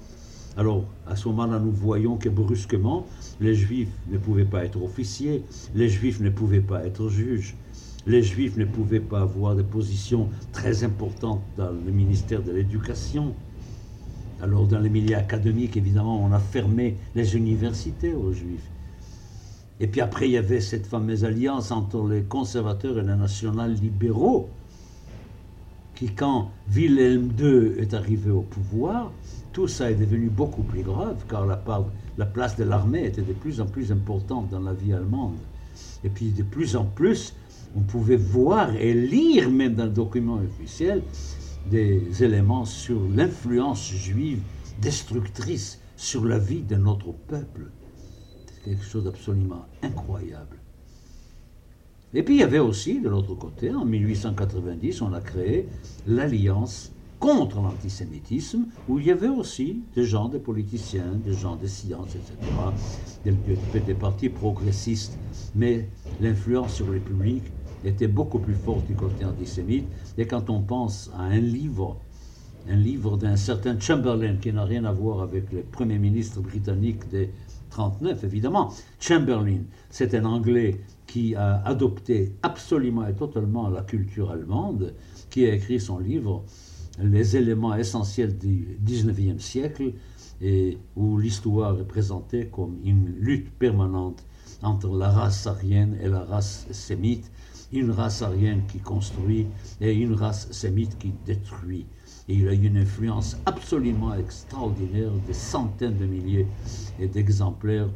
Alors, 0.58 0.86
à 1.06 1.16
ce 1.16 1.28
moment-là, 1.30 1.60
nous 1.60 1.72
voyons 1.72 2.18
que 2.18 2.30
brusquement, 2.30 3.06
les 3.42 3.56
juifs 3.56 3.92
ne 4.08 4.18
pouvaient 4.18 4.46
pas 4.46 4.64
être 4.64 4.82
officiers, 4.82 5.44
les 5.74 5.90
juifs 5.90 6.22
ne 6.22 6.30
pouvaient 6.30 6.62
pas 6.62 6.86
être 6.86 7.10
juges, 7.10 7.58
les 8.06 8.22
juifs 8.22 8.56
ne 8.56 8.66
pouvaient 8.66 9.02
pas 9.02 9.22
avoir 9.22 9.56
des 9.56 9.64
positions 9.64 10.30
très 10.54 10.84
importantes 10.84 11.44
dans 11.58 11.72
le 11.72 11.92
ministère 11.92 12.42
de 12.42 12.52
l'Éducation. 12.52 13.36
Alors, 14.40 14.68
dans 14.68 14.80
les 14.80 14.90
milieux 14.90 15.16
académiques, 15.18 15.78
évidemment, 15.78 16.24
on 16.24 16.32
a 16.32 16.40
fermé 16.40 17.02
les 17.16 17.36
universités 17.36 18.14
aux 18.14 18.32
juifs. 18.34 18.72
Et 19.80 19.88
puis 19.88 20.02
après, 20.02 20.28
il 20.28 20.32
y 20.34 20.38
avait 20.38 20.62
cette 20.62 20.88
fameuse 20.88 21.26
alliance 21.26 21.72
entre 21.72 22.08
les 22.08 22.26
conservateurs 22.28 22.98
et 23.00 23.04
les 23.04 23.16
nationaux 23.16 23.68
libéraux 23.68 24.58
qui, 25.94 26.14
quand 26.14 26.62
Wilhelm 26.68 27.32
II 27.40 27.80
est 27.80 27.94
arrivé 27.94 28.30
au 28.32 28.44
pouvoir, 28.44 29.20
tout 29.52 29.68
ça 29.68 29.92
est 29.92 29.96
devenu 29.96 30.30
beaucoup 30.30 30.64
plus 30.64 30.84
grave, 30.84 31.26
car 31.28 31.46
la, 31.46 31.64
la 32.18 32.26
place 32.26 32.58
de 32.58 32.64
l'armée 32.66 33.06
était 33.06 33.24
de 33.24 33.34
plus 33.34 33.62
en 33.62 33.68
plus 33.68 33.92
importante 33.92 34.50
dans 34.50 34.60
la 34.60 34.74
vie 34.74 34.94
allemande. 34.94 35.48
Et 36.04 36.10
puis 36.10 36.34
de 36.34 36.44
plus 36.44 36.76
en 36.76 36.86
plus, 36.86 37.38
on 37.74 37.84
pouvait 37.84 38.18
voir 38.18 38.76
et 38.76 38.94
lire, 38.94 39.50
même 39.52 39.76
dans 39.76 39.86
le 39.86 39.92
document 39.92 40.36
officiel, 40.36 41.08
des 41.66 42.24
éléments 42.24 42.66
sur 42.66 43.08
l'influence 43.10 43.88
juive 43.92 44.44
destructrice 44.78 45.82
sur 45.96 46.26
la 46.26 46.38
vie 46.38 46.64
de 46.64 46.76
notre 46.76 47.12
peuple. 47.12 47.72
C'est 48.46 48.64
quelque 48.64 48.84
chose 48.84 49.04
d'absolument 49.06 49.66
incroyable. 49.82 50.62
Et 52.14 52.24
puis 52.24 52.36
il 52.36 52.40
y 52.40 52.44
avait 52.44 52.60
aussi, 52.60 53.02
de 53.02 53.10
l'autre 53.10 53.36
côté, 53.36 53.74
en 53.74 53.86
1890, 53.86 55.02
on 55.02 55.14
a 55.14 55.22
créé 55.22 55.70
l'Alliance 56.06 56.94
contre 57.20 57.62
l'antisémitisme, 57.62 58.68
où 58.88 59.00
il 59.00 59.08
y 59.08 59.12
avait 59.12 59.30
aussi 59.30 59.86
des 59.96 60.06
gens, 60.06 60.30
des 60.30 60.40
politiciens, 60.40 61.16
des 61.16 61.34
gens 61.34 61.56
des 61.56 61.68
sciences, 61.68 62.16
etc., 62.16 62.38
des, 63.24 63.34
des 63.82 63.96
partis 63.96 64.30
progressistes. 64.30 65.20
Mais 65.54 65.90
l'influence 66.20 66.76
sur 66.76 66.88
le 66.90 67.02
public 67.02 67.54
était 67.86 68.08
beaucoup 68.08 68.40
plus 68.40 68.56
forte 68.56 68.86
du 68.88 68.96
côté 68.96 69.26
antisémite. 69.26 69.88
Et 70.18 70.26
quand 70.26 70.50
on 70.50 70.62
pense 70.62 71.12
à 71.18 71.24
un 71.24 71.40
livre, 71.40 71.98
un 72.68 72.76
livre 72.76 73.18
d'un 73.18 73.36
certain 73.36 73.80
Chamberlain, 73.80 74.38
qui 74.38 74.52
n'a 74.52 74.66
rien 74.66 74.86
à 74.86 74.92
voir 74.92 75.22
avec 75.22 75.52
le 75.52 75.62
premier 75.62 76.00
ministre 76.00 76.42
britannique 76.42 77.08
des 77.10 77.30
39, 77.70 78.24
évidemment, 78.24 78.74
Chamberlain, 79.00 79.64
c'est 79.90 80.16
un 80.16 80.26
Anglais 80.26 80.80
qui 81.08 81.36
a 81.36 81.62
adopté 81.66 82.34
absolument 82.42 83.08
et 83.08 83.14
totalement 83.14 83.70
la 83.70 83.82
culture 83.82 84.32
allemande, 84.32 84.94
qui 85.30 85.46
a 85.46 85.54
écrit 85.54 85.80
son 85.80 86.00
livre 86.00 86.44
Les 87.00 87.36
éléments 87.36 87.76
essentiels 87.76 88.38
du 88.38 88.80
19e 88.86 89.40
siècle, 89.40 89.94
et 90.42 90.78
où 90.96 91.18
l'histoire 91.18 91.80
est 91.80 91.88
présentée 91.88 92.48
comme 92.48 92.78
une 92.84 93.08
lutte 93.20 93.52
permanente 93.52 94.24
entre 94.62 94.96
la 94.96 95.10
race 95.10 95.48
aryenne 95.48 95.98
et 96.02 96.08
la 96.08 96.24
race 96.24 96.68
sémite, 96.72 97.32
une 97.80 97.92
race 97.92 98.22
aryenne 98.22 98.66
qui 98.68 98.80
construit 98.80 99.48
et 99.82 99.94
une 99.94 100.14
race 100.14 100.52
sémite 100.52 100.98
qui 100.98 101.12
détruit. 101.26 101.86
Et 102.28 102.34
il 102.36 102.48
a 102.48 102.54
eu 102.54 102.66
une 102.66 102.78
influence 102.78 103.38
absolument 103.46 104.14
extraordinaire, 104.16 105.12
des 105.12 105.34
centaines 105.34 105.98
de 105.98 106.06
milliers 106.06 106.48
d'exemplaires 106.98 107.90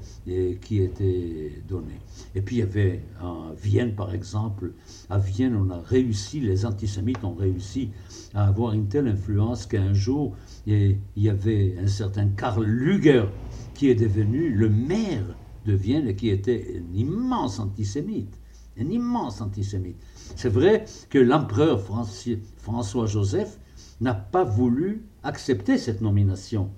qui 0.62 0.82
étaient 0.82 1.64
donnés. 1.68 2.00
Et 2.36 2.42
puis 2.42 2.58
il 2.58 2.60
y 2.60 2.62
avait 2.62 3.02
à 3.20 3.54
Vienne, 3.60 3.96
par 3.96 4.14
exemple, 4.14 4.74
à 5.10 5.18
Vienne, 5.18 5.56
on 5.56 5.72
a 5.72 5.80
réussi, 5.80 6.42
les 6.42 6.66
antisémites 6.66 7.24
ont 7.24 7.34
réussi 7.34 7.90
à 8.36 8.48
avoir 8.48 8.74
une 8.74 8.88
telle 8.88 9.08
influence 9.08 9.66
qu'un 9.66 9.94
jour, 9.94 10.36
il 10.68 11.00
y 11.18 11.30
avait 11.30 11.78
un 11.82 11.88
certain 11.88 12.28
Karl 12.28 12.64
Luger 12.64 13.26
qui 13.74 13.90
est 13.90 13.96
devenu 13.96 14.52
le 14.52 14.70
maire 14.70 15.38
de 15.66 15.74
Vienne 15.74 16.08
et 16.08 16.16
qui 16.16 16.30
était 16.30 16.80
un 16.80 16.94
immense 16.94 17.60
antisémite. 17.60 18.40
Un 18.80 18.90
immense 18.90 19.42
antisémite. 19.42 19.98
C'est 20.36 20.50
vrai 20.50 20.86
que 21.10 21.20
l'empereur 21.20 21.82
François-Joseph 22.58 23.60
n'a 24.02 24.14
pas 24.14 24.44
voulu 24.44 25.04
accepter 25.24 25.78
cette 25.78 26.02
nomination. 26.02 26.70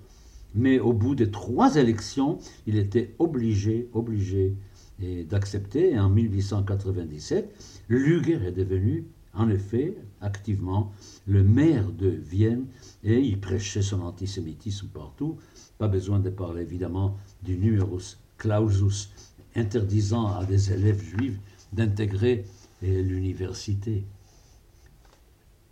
Mais 0.54 0.80
au 0.80 0.92
bout 0.92 1.14
de 1.14 1.24
trois 1.24 1.76
élections, 1.76 2.38
il 2.66 2.76
était 2.76 3.14
obligé, 3.18 3.88
obligé 3.94 4.54
d'accepter. 5.30 5.92
Et 5.92 5.98
en 5.98 6.08
1897, 6.08 7.84
Luger 7.88 8.38
est 8.46 8.52
devenu, 8.52 9.06
en 9.34 9.48
effet, 9.48 9.96
activement 10.20 10.92
le 11.26 11.42
maire 11.42 11.90
de 11.90 12.08
Vienne 12.08 12.66
et 13.04 13.20
il 13.20 13.40
prêchait 13.40 13.82
son 13.82 14.02
antisémitisme 14.02 14.88
partout. 14.88 15.36
Pas 15.78 15.88
besoin 15.88 16.18
de 16.18 16.30
parler 16.30 16.62
évidemment 16.62 17.16
du 17.42 17.56
numerus 17.56 18.18
clausus 18.38 19.10
interdisant 19.54 20.34
à 20.34 20.44
des 20.44 20.72
élèves 20.72 21.02
juifs 21.02 21.38
d'intégrer 21.72 22.44
l'université. 22.82 24.04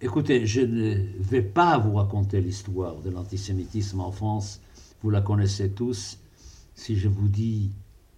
Écoutez, 0.00 0.46
je 0.46 0.62
ne 0.62 0.94
vais 1.18 1.42
pas 1.42 1.76
vous 1.78 1.94
raconter 1.94 2.40
l'histoire 2.40 3.00
de 3.00 3.10
l'antisémitisme 3.10 4.00
en 4.00 4.10
France, 4.10 4.60
vous 5.02 5.10
la 5.10 5.20
connaissez 5.20 5.70
tous. 5.70 6.18
Si 6.74 6.96
je 6.96 7.08
vous 7.08 7.28
dis 7.28 7.70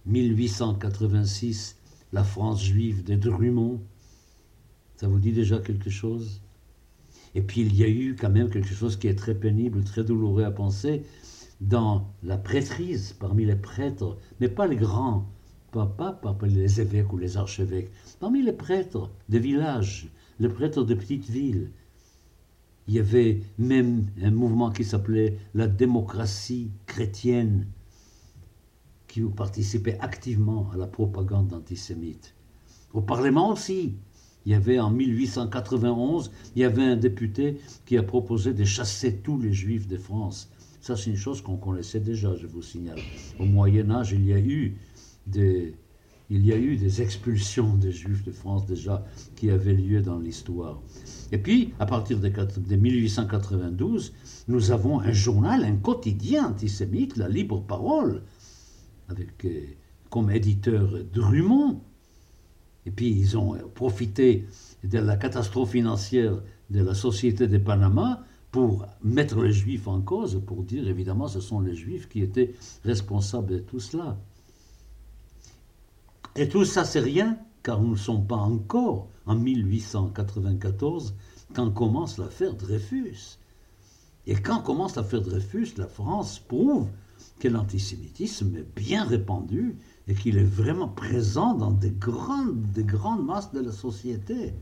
1886, 0.05 1.75
la 2.13 2.23
France 2.23 2.63
juive 2.63 3.03
de 3.03 3.15
Drummond, 3.15 3.81
ça 4.95 5.07
vous 5.07 5.19
dit 5.19 5.33
déjà 5.33 5.59
quelque 5.59 5.89
chose? 5.89 6.41
Et 7.35 7.41
puis 7.41 7.61
il 7.61 7.75
y 7.75 7.83
a 7.83 7.89
eu 7.89 8.15
quand 8.15 8.29
même 8.29 8.49
quelque 8.49 8.73
chose 8.73 8.95
qui 8.95 9.07
est 9.07 9.15
très 9.15 9.35
pénible, 9.35 9.83
très 9.83 10.03
douloureux 10.03 10.43
à 10.43 10.51
penser, 10.51 11.03
dans 11.59 12.07
la 12.23 12.37
prêtrise, 12.37 13.13
parmi 13.19 13.45
les 13.45 13.55
prêtres, 13.55 14.17
mais 14.39 14.49
pas 14.49 14.67
les 14.67 14.75
grands, 14.75 15.27
pas, 15.73 16.11
pas, 16.11 16.33
pas 16.33 16.47
les 16.47 16.79
évêques 16.79 17.11
ou 17.11 17.17
les 17.17 17.37
archevêques, 17.37 17.89
parmi 18.19 18.43
les 18.43 18.53
prêtres 18.53 19.09
des 19.27 19.39
villages, 19.39 20.07
les 20.39 20.49
prêtres 20.49 20.83
de 20.83 20.93
petites 20.93 21.29
villes. 21.29 21.71
Il 22.87 22.93
y 22.93 22.99
avait 22.99 23.41
même 23.57 24.07
un 24.21 24.31
mouvement 24.31 24.69
qui 24.69 24.83
s'appelait 24.83 25.37
la 25.53 25.67
démocratie 25.67 26.71
chrétienne, 26.85 27.67
qui 29.07 29.21
participait 29.21 29.97
activement 29.99 30.69
à 30.73 30.77
la 30.77 30.87
propagande 30.87 31.53
antisémite. 31.53 32.35
Au 32.93 33.01
Parlement 33.01 33.51
aussi, 33.51 33.95
il 34.45 34.51
y 34.51 34.55
avait 34.55 34.79
en 34.79 34.91
1891, 34.91 36.31
il 36.55 36.61
y 36.61 36.65
avait 36.65 36.83
un 36.83 36.97
député 36.97 37.57
qui 37.85 37.97
a 37.97 38.03
proposé 38.03 38.53
de 38.53 38.65
chasser 38.65 39.17
tous 39.17 39.39
les 39.39 39.53
juifs 39.53 39.87
de 39.87 39.97
France. 39.97 40.51
Ça, 40.81 40.97
c'est 40.97 41.09
une 41.09 41.15
chose 41.15 41.41
qu'on 41.41 41.55
connaissait 41.55 42.01
déjà, 42.01 42.35
je 42.35 42.45
vous 42.45 42.61
signale. 42.61 42.99
Au 43.39 43.45
Moyen 43.45 43.89
Âge, 43.89 44.11
il 44.11 44.25
y 44.25 44.33
a 44.33 44.39
eu 44.39 44.75
il 45.35 46.45
y 46.45 46.53
a 46.53 46.57
eu 46.57 46.77
des 46.77 47.01
expulsions 47.01 47.75
des 47.75 47.91
Juifs 47.91 48.23
de 48.23 48.31
France 48.31 48.65
déjà 48.65 49.05
qui 49.35 49.49
avaient 49.49 49.73
lieu 49.73 50.01
dans 50.01 50.19
l'histoire. 50.19 50.81
Et 51.31 51.37
puis, 51.37 51.73
à 51.79 51.85
partir 51.85 52.19
de, 52.19 52.75
1892, 52.75 54.13
nous 54.47 54.71
avons 54.71 54.99
un 54.99 55.11
journal, 55.11 55.63
un 55.63 55.75
quotidien 55.75 56.47
antisémite, 56.47 57.17
la 57.17 57.29
Libre 57.29 57.61
Parole, 57.61 58.23
avec 59.09 59.45
euh, 59.45 59.61
comme 60.09 60.31
éditeur 60.31 60.91
Drummond. 61.13 61.81
Et 62.85 62.91
puis, 62.91 63.09
ils 63.09 63.37
ont 63.37 63.57
profité 63.73 64.45
de 64.83 64.99
la 64.99 65.15
catastrophe 65.15 65.71
financière 65.71 66.41
de 66.69 66.81
la 66.81 66.93
Société 66.93 67.47
de 67.47 67.57
Panama 67.57 68.23
pour 68.51 68.85
mettre 69.03 69.41
les 69.41 69.51
Juifs 69.51 69.87
en 69.87 70.01
cause, 70.01 70.41
pour 70.45 70.63
dire 70.63 70.87
évidemment 70.87 71.27
ce 71.27 71.41
sont 71.41 71.59
les 71.59 71.75
Juifs 71.75 72.07
qui 72.07 72.21
étaient 72.21 72.53
responsables 72.85 73.47
de 73.47 73.59
tout 73.59 73.79
cela. 73.79 74.19
Et 76.35 76.49
tout 76.49 76.65
ça, 76.65 76.83
c'est 76.83 76.99
rien, 76.99 77.37
car 77.61 77.81
nous 77.81 77.91
ne 77.91 77.95
sommes 77.95 78.25
pas 78.25 78.37
encore 78.37 79.07
en 79.25 79.35
1894 79.35 81.13
quand 81.53 81.71
commence 81.71 82.17
l'affaire 82.17 82.55
Dreyfus. 82.55 83.37
Et 84.25 84.35
quand 84.35 84.61
commence 84.61 84.95
l'affaire 84.95 85.21
Dreyfus, 85.21 85.75
la 85.77 85.87
France 85.87 86.39
prouve 86.39 86.87
que 87.39 87.47
l'antisémitisme 87.47 88.55
est 88.55 88.75
bien 88.75 89.03
répandu 89.03 89.77
et 90.07 90.15
qu'il 90.15 90.37
est 90.37 90.43
vraiment 90.43 90.87
présent 90.87 91.53
dans 91.53 91.71
des 91.71 91.91
grandes, 91.91 92.61
des 92.71 92.83
grandes 92.83 93.25
masses 93.25 93.51
de 93.51 93.59
la 93.59 93.71
société. 93.71 94.53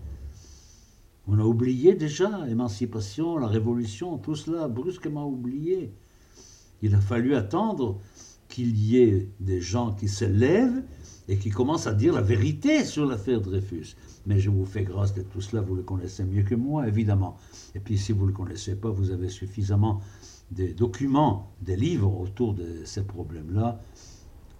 On 1.28 1.40
a 1.40 1.44
oublié 1.44 1.94
déjà 1.94 2.46
l'émancipation, 2.46 3.38
la 3.38 3.48
révolution, 3.48 4.18
tout 4.18 4.36
cela 4.36 4.68
brusquement 4.68 5.28
oublié. 5.28 5.94
Il 6.82 6.96
a 6.96 7.01
fallu 7.01 7.36
attendre 7.36 8.01
qu'il 8.50 8.75
y 8.75 8.98
ait 8.98 9.30
des 9.40 9.62
gens 9.62 9.94
qui 9.94 10.10
se 10.10 10.25
lèvent 10.25 10.84
et 11.32 11.38
qui 11.38 11.50
commencent 11.50 11.88
à 11.88 11.94
dire 11.94 12.14
la 12.14 12.22
vérité 12.22 12.84
sur 12.84 13.06
l'affaire 13.06 13.40
Dreyfus. 13.40 13.96
Mais 14.26 14.38
je 14.38 14.50
vous 14.50 14.66
fais 14.66 14.84
grâce 14.84 15.14
de 15.14 15.22
tout 15.22 15.40
cela, 15.40 15.62
vous 15.62 15.76
le 15.76 15.82
connaissez 15.82 16.26
mieux 16.26 16.44
que 16.44 16.56
moi, 16.56 16.90
évidemment. 16.90 17.38
Et 17.74 17.80
puis 17.80 17.98
si 17.98 18.12
vous 18.12 18.24
ne 18.24 18.32
le 18.32 18.34
connaissez 18.34 18.76
pas, 18.76 18.90
vous 18.90 19.12
avez 19.12 19.30
suffisamment 19.30 20.02
de 20.52 20.68
documents, 20.74 21.54
des 21.62 21.78
livres 21.78 22.20
autour 22.20 22.54
de 22.54 22.84
ces 22.84 23.04
problèmes-là. 23.04 23.80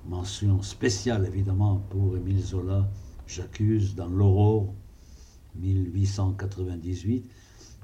Mention 0.08 0.62
spéciale, 0.62 1.26
évidemment, 1.28 1.86
pour 1.90 2.16
Émile 2.16 2.40
Zola, 2.42 2.90
J'accuse 3.28 3.94
dans 3.94 4.08
l'Aurore, 4.08 4.74
1898. 5.56 7.30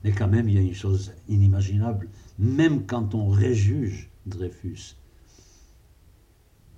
Mais 0.06 0.14
quand 0.14 0.30
même, 0.30 0.48
il 0.48 0.56
y 0.56 0.60
a 0.60 0.62
une 0.62 0.74
chose 0.74 1.12
inimaginable, 1.28 2.08
même 2.40 2.86
quand 2.86 3.16
on 3.16 3.28
réjuge 3.28 4.10
Dreyfus. 4.26 4.96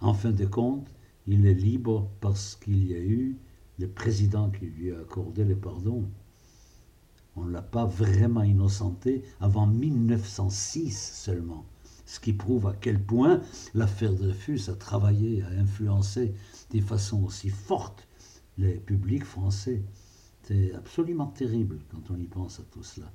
En 0.02 0.16
fin 0.16 0.32
de 0.32 0.46
compte, 0.46 0.88
il 1.32 1.46
est 1.46 1.54
libre 1.54 2.10
parce 2.22 2.56
qu'il 2.56 2.88
y 2.88 2.96
a 2.96 3.00
eu 3.00 3.38
le 3.78 3.88
président 3.88 4.50
qui 4.50 4.66
lui 4.66 4.92
a 4.92 5.00
accordé 5.00 5.46
le 5.46 5.56
pardon. 5.56 6.10
On 7.36 7.46
ne 7.46 7.52
l'a 7.52 7.62
pas 7.62 7.86
vraiment 7.86 8.42
innocenté 8.42 9.22
avant 9.40 9.68
1906 9.68 11.12
seulement, 11.14 11.66
ce 12.08 12.20
qui 12.20 12.34
prouve 12.34 12.66
à 12.66 12.74
quel 12.74 13.00
point 13.00 13.42
l'affaire 13.76 14.16
Dreyfus 14.16 14.62
a 14.70 14.74
travaillé, 14.74 15.44
a 15.44 15.50
influencé 15.50 16.34
de 16.74 16.82
façon 16.82 17.24
aussi 17.24 17.50
forte 17.50 18.08
les 18.58 18.78
publics 18.78 19.24
français. 19.24 19.84
C'est 20.44 20.74
absolument 20.74 21.28
terrible 21.28 21.78
quand 21.92 22.12
on 22.12 22.18
y 22.18 22.26
pense 22.26 22.60
à 22.60 22.64
tout 22.72 22.84
cela. 22.84 23.14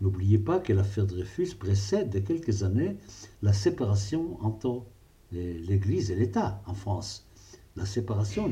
N'oubliez 0.00 0.38
pas 0.38 0.60
que 0.60 0.72
l'affaire 0.72 1.06
Dreyfus 1.06 1.56
précède 1.58 2.10
de 2.10 2.20
quelques 2.20 2.62
années 2.62 2.96
la 3.42 3.52
séparation 3.52 4.40
entre 4.40 4.84
l'Église 5.34 6.10
et 6.10 6.16
l'État 6.16 6.62
en 6.66 6.74
France. 6.74 7.26
La 7.76 7.86
séparation, 7.86 8.50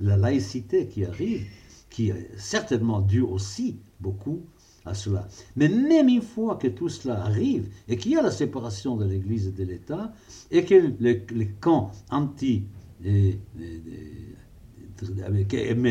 la, 0.00 0.16
laïcité 0.16 0.86
qui 0.86 1.04
arrive, 1.04 1.46
qui 1.90 2.08
est 2.08 2.30
certainement 2.38 3.00
due 3.00 3.20
aussi 3.20 3.78
beaucoup 4.00 4.40
à 4.84 4.94
cela. 4.94 5.28
Mais 5.56 5.68
même 5.68 6.08
une 6.08 6.22
fois 6.22 6.56
que 6.56 6.68
tout 6.68 6.88
cela 6.88 7.22
arrive 7.22 7.68
et 7.86 7.96
qu'il 7.96 8.12
y 8.12 8.16
a 8.16 8.22
la 8.22 8.30
séparation 8.30 8.96
de 8.96 9.04
l'Église 9.04 9.48
et 9.48 9.52
de 9.52 9.64
l'État 9.64 10.12
et 10.50 10.64
que 10.64 10.94
les, 11.00 11.48
camps 11.60 11.92
anti 12.10 12.64
mais 13.04 13.38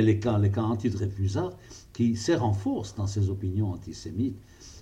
les 0.02 0.20
camps, 0.20 0.38
les 0.38 0.52
camps 0.52 0.78
qui 1.94 2.16
se 2.16 2.32
renforcent 2.32 2.96
dans 2.96 3.08
ces 3.08 3.30
opinions 3.30 3.72
antisémites. 3.72 4.40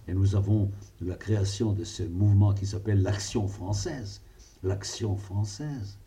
Et 0.08 0.14
nous 0.14 0.36
avons 0.36 0.72
la 1.02 1.16
création 1.16 1.74
de 1.74 1.84
ce 1.84 2.04
mouvement 2.04 2.54
qui 2.54 2.66
s'appelle 2.66 3.02
l'Action 3.02 3.48
française. 3.48 4.22
L'Action 4.64 5.16
française. 5.16 5.98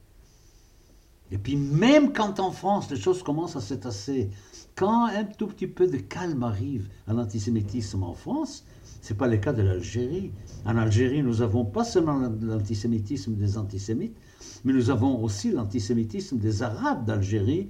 Et 1.30 1.38
puis 1.38 1.56
même 1.56 2.12
quand 2.12 2.38
en 2.40 2.50
France 2.50 2.90
les 2.90 2.98
choses 2.98 3.22
commencent 3.22 3.56
à 3.56 3.62
s'étasser, 3.62 4.30
quand 4.74 5.06
un 5.06 5.24
tout 5.24 5.46
petit 5.46 5.66
peu 5.66 5.86
de 5.86 5.96
calme 5.96 6.42
arrive 6.42 6.88
à 7.06 7.14
l'antisémitisme 7.14 8.02
en 8.02 8.12
France, 8.12 8.64
ce 9.00 9.12
n'est 9.12 9.16
pas 9.16 9.28
le 9.28 9.38
cas 9.38 9.54
de 9.54 9.62
l'Algérie. 9.62 10.30
En 10.66 10.76
Algérie, 10.76 11.22
nous 11.22 11.40
avons 11.40 11.64
pas 11.64 11.84
seulement 11.84 12.18
l'antisémitisme 12.40 13.34
des 13.34 13.56
antisémites, 13.56 14.16
mais 14.64 14.72
nous 14.72 14.90
avons 14.90 15.22
aussi 15.22 15.50
l'antisémitisme 15.50 16.38
des 16.38 16.62
Arabes 16.62 17.06
d'Algérie 17.06 17.68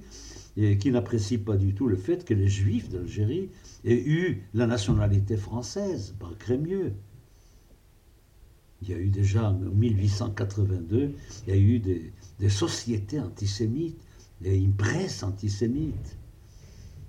qui 0.55 0.91
n'apprécie 0.91 1.37
pas 1.37 1.55
du 1.55 1.73
tout 1.73 1.87
le 1.87 1.95
fait 1.95 2.25
que 2.25 2.33
les 2.33 2.47
Juifs 2.47 2.89
d'Algérie 2.89 3.49
aient 3.85 4.03
eu 4.05 4.43
la 4.53 4.67
nationalité 4.67 5.37
française 5.37 6.13
par 6.19 6.37
Crémieux. 6.37 6.93
Il 8.83 8.89
y 8.89 8.93
a 8.93 8.99
eu 8.99 9.07
déjà 9.07 9.49
en 9.49 9.53
1882, 9.53 11.13
il 11.47 11.53
y 11.53 11.57
a 11.57 11.59
eu 11.59 11.79
des, 11.79 12.49
sociétés 12.49 13.17
antisémites, 13.17 13.97
et 14.43 14.57
une 14.57 14.73
presse 14.73 15.23
antisémite. 15.23 16.17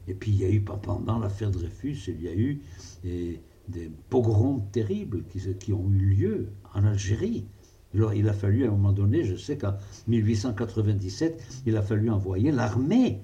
Et 0.07 0.15
puis 0.15 0.31
il 0.31 0.37
y 0.37 0.45
a 0.45 0.51
eu, 0.51 0.61
pendant 0.61 1.19
l'affaire 1.19 1.51
Dreyfus, 1.51 1.99
il 2.07 2.23
y 2.23 2.29
a 2.29 2.35
eu 2.35 2.61
des, 3.03 3.91
pogroms 4.09 4.61
terribles 4.71 5.25
qui, 5.59 5.73
ont 5.73 5.91
eu 5.91 6.15
lieu 6.15 6.49
en 6.75 6.85
Algérie. 6.85 7.45
Alors 7.93 8.15
il 8.15 8.29
a 8.29 8.33
fallu 8.33 8.65
à 8.65 8.69
un 8.69 8.71
moment 8.71 8.93
donné, 8.93 9.25
je 9.25 9.35
sais 9.35 9.59
qu'en 9.59 9.75
1897, 10.07 11.63
il 11.67 11.77
a 11.77 11.83
fallu 11.83 12.09
envoyer 12.09 12.53
l'armée 12.53 13.21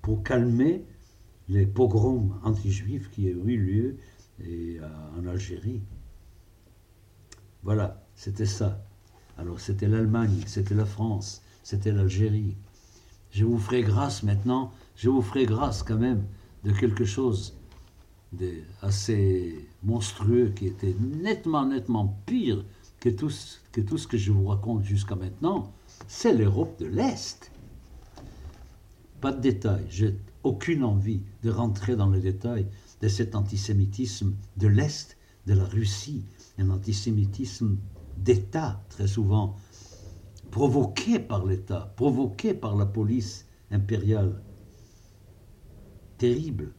pour 0.00 0.22
calmer 0.22 0.84
les 1.48 1.66
pogroms 1.66 2.38
anti-juifs 2.44 3.10
qui 3.10 3.34
ont 3.34 3.46
eu 3.46 3.58
lieu 3.58 3.96
euh, 4.42 4.80
en 5.18 5.26
Algérie. 5.26 5.82
Voilà, 7.64 8.04
c'était 8.14 8.46
ça. 8.46 8.84
Alors 9.38 9.58
c'était 9.58 9.88
l'Allemagne, 9.88 10.42
c'était 10.46 10.74
la 10.74 10.84
France, 10.84 11.42
c'était 11.62 11.92
l'Algérie. 11.92 12.56
Je 13.30 13.44
vous 13.44 13.58
ferai 13.58 13.82
grâce 13.82 14.22
maintenant, 14.22 14.70
je 14.96 15.08
vous 15.08 15.22
ferai 15.22 15.46
grâce 15.46 15.82
quand 15.82 15.96
même 15.96 16.24
de 16.62 16.72
quelque 16.72 17.04
chose 17.04 17.56
assez 18.82 19.66
monstrueux 19.82 20.52
qui 20.54 20.66
était 20.66 20.94
nettement, 21.00 21.66
nettement 21.66 22.16
pire 22.26 22.64
que 23.00 23.08
tout, 23.08 23.30
que 23.72 23.80
tout 23.80 23.96
ce 23.96 24.06
que 24.06 24.18
je 24.18 24.30
vous 24.30 24.46
raconte 24.46 24.84
jusqu'à 24.84 25.14
maintenant. 25.14 25.72
C'est 26.06 26.34
l'Europe 26.34 26.78
de 26.78 26.86
l'Est. 26.86 27.50
Pas 29.20 29.32
de 29.32 29.40
détails. 29.40 29.86
J'ai 29.88 30.16
aucune 30.42 30.84
envie 30.84 31.20
de 31.42 31.50
rentrer 31.50 31.96
dans 31.96 32.10
les 32.10 32.20
détails 32.20 32.66
de 33.00 33.08
cet 33.08 33.34
antisémitisme 33.34 34.34
de 34.56 34.66
l'Est, 34.66 35.16
de 35.46 35.54
la 35.54 35.64
Russie, 35.64 36.24
un 36.58 36.70
antisémitisme 36.70 37.76
d'État 38.16 38.82
très 38.88 39.06
souvent, 39.06 39.56
provoqué 40.50 41.18
par 41.18 41.44
l'État, 41.44 41.92
provoqué 41.96 42.54
par 42.54 42.76
la 42.76 42.86
police 42.86 43.46
impériale. 43.70 44.40
Terrible. 46.18 46.72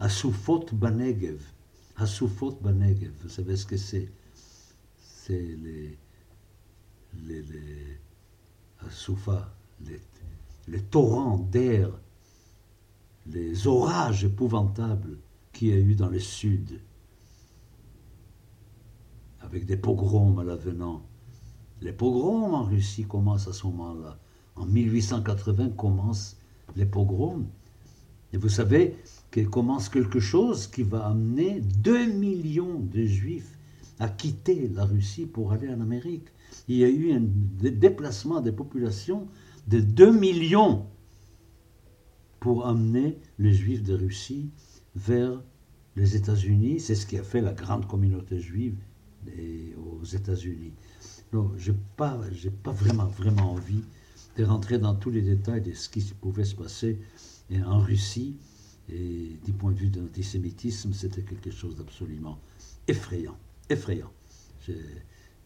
Assoufot 0.00 0.66
Banegev. 0.72 1.42
Assoufot 1.96 2.58
Banegev, 2.60 3.12
vous 3.22 3.28
savez 3.28 3.56
ce 3.56 3.66
que 3.66 3.76
c'est? 3.76 4.12
C'est 4.96 5.56
les, 5.56 5.98
les, 7.14 7.42
les 7.42 7.98
les 9.84 10.00
les 10.68 10.82
torrents 10.82 11.38
d'air, 11.38 11.90
les 13.26 13.66
orages 13.66 14.24
épouvantables 14.24 15.18
qu'il 15.52 15.68
y 15.68 15.72
a 15.72 15.76
eu 15.78 15.94
dans 15.94 16.08
le 16.08 16.18
sud, 16.18 16.80
avec 19.40 19.66
des 19.66 19.76
pogroms 19.76 20.38
à 20.38 20.44
l'avenant. 20.44 21.02
Les 21.80 21.92
pogroms 21.92 22.54
en 22.54 22.64
Russie 22.64 23.04
commencent 23.04 23.48
à 23.48 23.52
ce 23.52 23.66
moment-là. 23.66 24.18
En 24.56 24.66
1880 24.66 25.70
commencent 25.70 26.36
les 26.76 26.86
pogroms. 26.86 27.46
Et 28.32 28.36
vous 28.36 28.48
savez 28.48 28.96
qu'il 29.30 29.48
commence 29.48 29.88
quelque 29.88 30.20
chose 30.20 30.66
qui 30.66 30.82
va 30.82 31.06
amener 31.06 31.60
2 31.60 32.12
millions 32.12 32.80
de 32.80 33.04
juifs 33.04 33.58
à 34.00 34.08
quitter 34.08 34.68
la 34.68 34.84
Russie 34.84 35.26
pour 35.26 35.52
aller 35.52 35.68
en 35.68 35.80
Amérique. 35.80 36.28
Il 36.66 36.76
y 36.76 36.84
a 36.84 36.88
eu 36.88 37.12
un 37.12 37.22
déplacement 37.22 38.40
des 38.40 38.52
populations 38.52 39.28
de 39.66 39.80
2 39.80 40.12
millions 40.12 40.86
pour 42.40 42.66
amener 42.66 43.18
les 43.38 43.52
juifs 43.52 43.82
de 43.82 43.94
Russie 43.94 44.50
vers 44.94 45.42
les 45.96 46.16
États-Unis. 46.16 46.80
C'est 46.80 46.94
ce 46.94 47.06
qui 47.06 47.18
a 47.18 47.22
fait 47.22 47.40
la 47.40 47.52
grande 47.52 47.86
communauté 47.86 48.40
juive 48.40 48.76
aux 49.76 50.04
États-Unis. 50.04 50.72
Donc, 51.32 51.52
je 51.56 51.72
n'ai 51.72 51.78
pas, 51.96 52.18
pas 52.62 52.72
vraiment, 52.72 53.06
vraiment 53.06 53.52
envie 53.52 53.82
de 54.36 54.44
rentrer 54.44 54.78
dans 54.78 54.94
tous 54.94 55.10
les 55.10 55.22
détails 55.22 55.62
de 55.62 55.72
ce 55.72 55.88
qui 55.88 56.00
pouvait 56.20 56.44
se 56.44 56.54
passer 56.54 56.98
en 57.64 57.80
Russie. 57.80 58.36
Et 58.90 59.36
du 59.44 59.52
point 59.52 59.72
de 59.72 59.78
vue 59.78 59.90
de 59.90 60.00
l'antisémitisme, 60.00 60.92
c'était 60.94 61.22
quelque 61.22 61.50
chose 61.50 61.76
d'absolument 61.76 62.38
effrayant. 62.86 63.36
Effrayant. 63.68 64.10
J'ai 64.66 64.78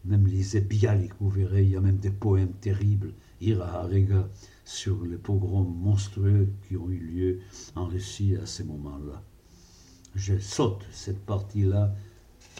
même 0.05 0.25
lisé 0.27 0.61
Bialik, 0.61 1.13
vous 1.19 1.29
verrez, 1.29 1.63
il 1.63 1.71
y 1.71 1.75
a 1.75 1.81
même 1.81 1.97
des 1.97 2.11
poèmes 2.11 2.53
terribles, 2.53 3.13
Ira 3.41 3.81
Harega, 3.81 4.29
sur 4.65 5.03
les 5.03 5.17
pogroms 5.17 5.63
monstrueux 5.63 6.49
qui 6.67 6.77
ont 6.77 6.89
eu 6.89 6.99
lieu 6.99 7.39
en 7.75 7.85
Russie 7.85 8.35
à 8.35 8.45
ces 8.45 8.63
moments-là. 8.63 9.21
Je 10.15 10.37
saute 10.37 10.85
cette 10.91 11.25
partie-là. 11.25 11.93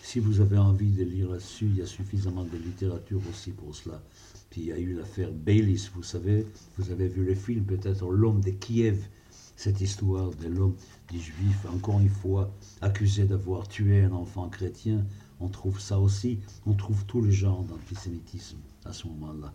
Si 0.06 0.20
vous 0.20 0.42
avez 0.42 0.58
envie 0.58 0.92
de 0.92 1.06
lire 1.06 1.30
là-dessus, 1.30 1.66
il 1.66 1.78
y 1.78 1.82
a 1.82 1.86
suffisamment 1.86 2.44
de 2.44 2.58
littérature 2.58 3.22
aussi 3.32 3.52
pour 3.52 3.74
cela. 3.74 4.04
Puis 4.50 4.62
il 4.62 4.68
y 4.68 4.72
a 4.74 4.78
eu 4.78 4.94
l'affaire 4.94 5.32
Baylis, 5.32 5.90
vous 5.96 6.04
savez, 6.04 6.46
vous 6.78 6.92
avez 6.92 7.08
vu 7.08 7.24
le 7.24 7.34
film 7.34 7.64
peut-être 7.64 8.12
L'homme 8.12 8.42
de 8.42 8.52
Kiev, 8.52 9.08
cette 9.56 9.80
histoire 9.80 10.30
de 10.32 10.50
l'homme, 10.50 10.76
du 11.10 11.20
juif, 11.20 11.66
encore 11.74 12.02
une 12.02 12.10
fois, 12.10 12.54
accusé 12.82 13.24
d'avoir 13.24 13.68
tué 13.70 14.04
un 14.04 14.12
enfant 14.12 14.50
chrétien. 14.50 15.06
On 15.40 15.48
trouve 15.48 15.80
ça 15.80 15.98
aussi, 15.98 16.38
on 16.66 16.74
trouve 16.74 17.06
tous 17.06 17.22
les 17.22 17.32
genres 17.32 17.64
d'antisémitisme 17.64 18.58
à 18.84 18.92
ce 18.92 19.08
moment-là. 19.08 19.54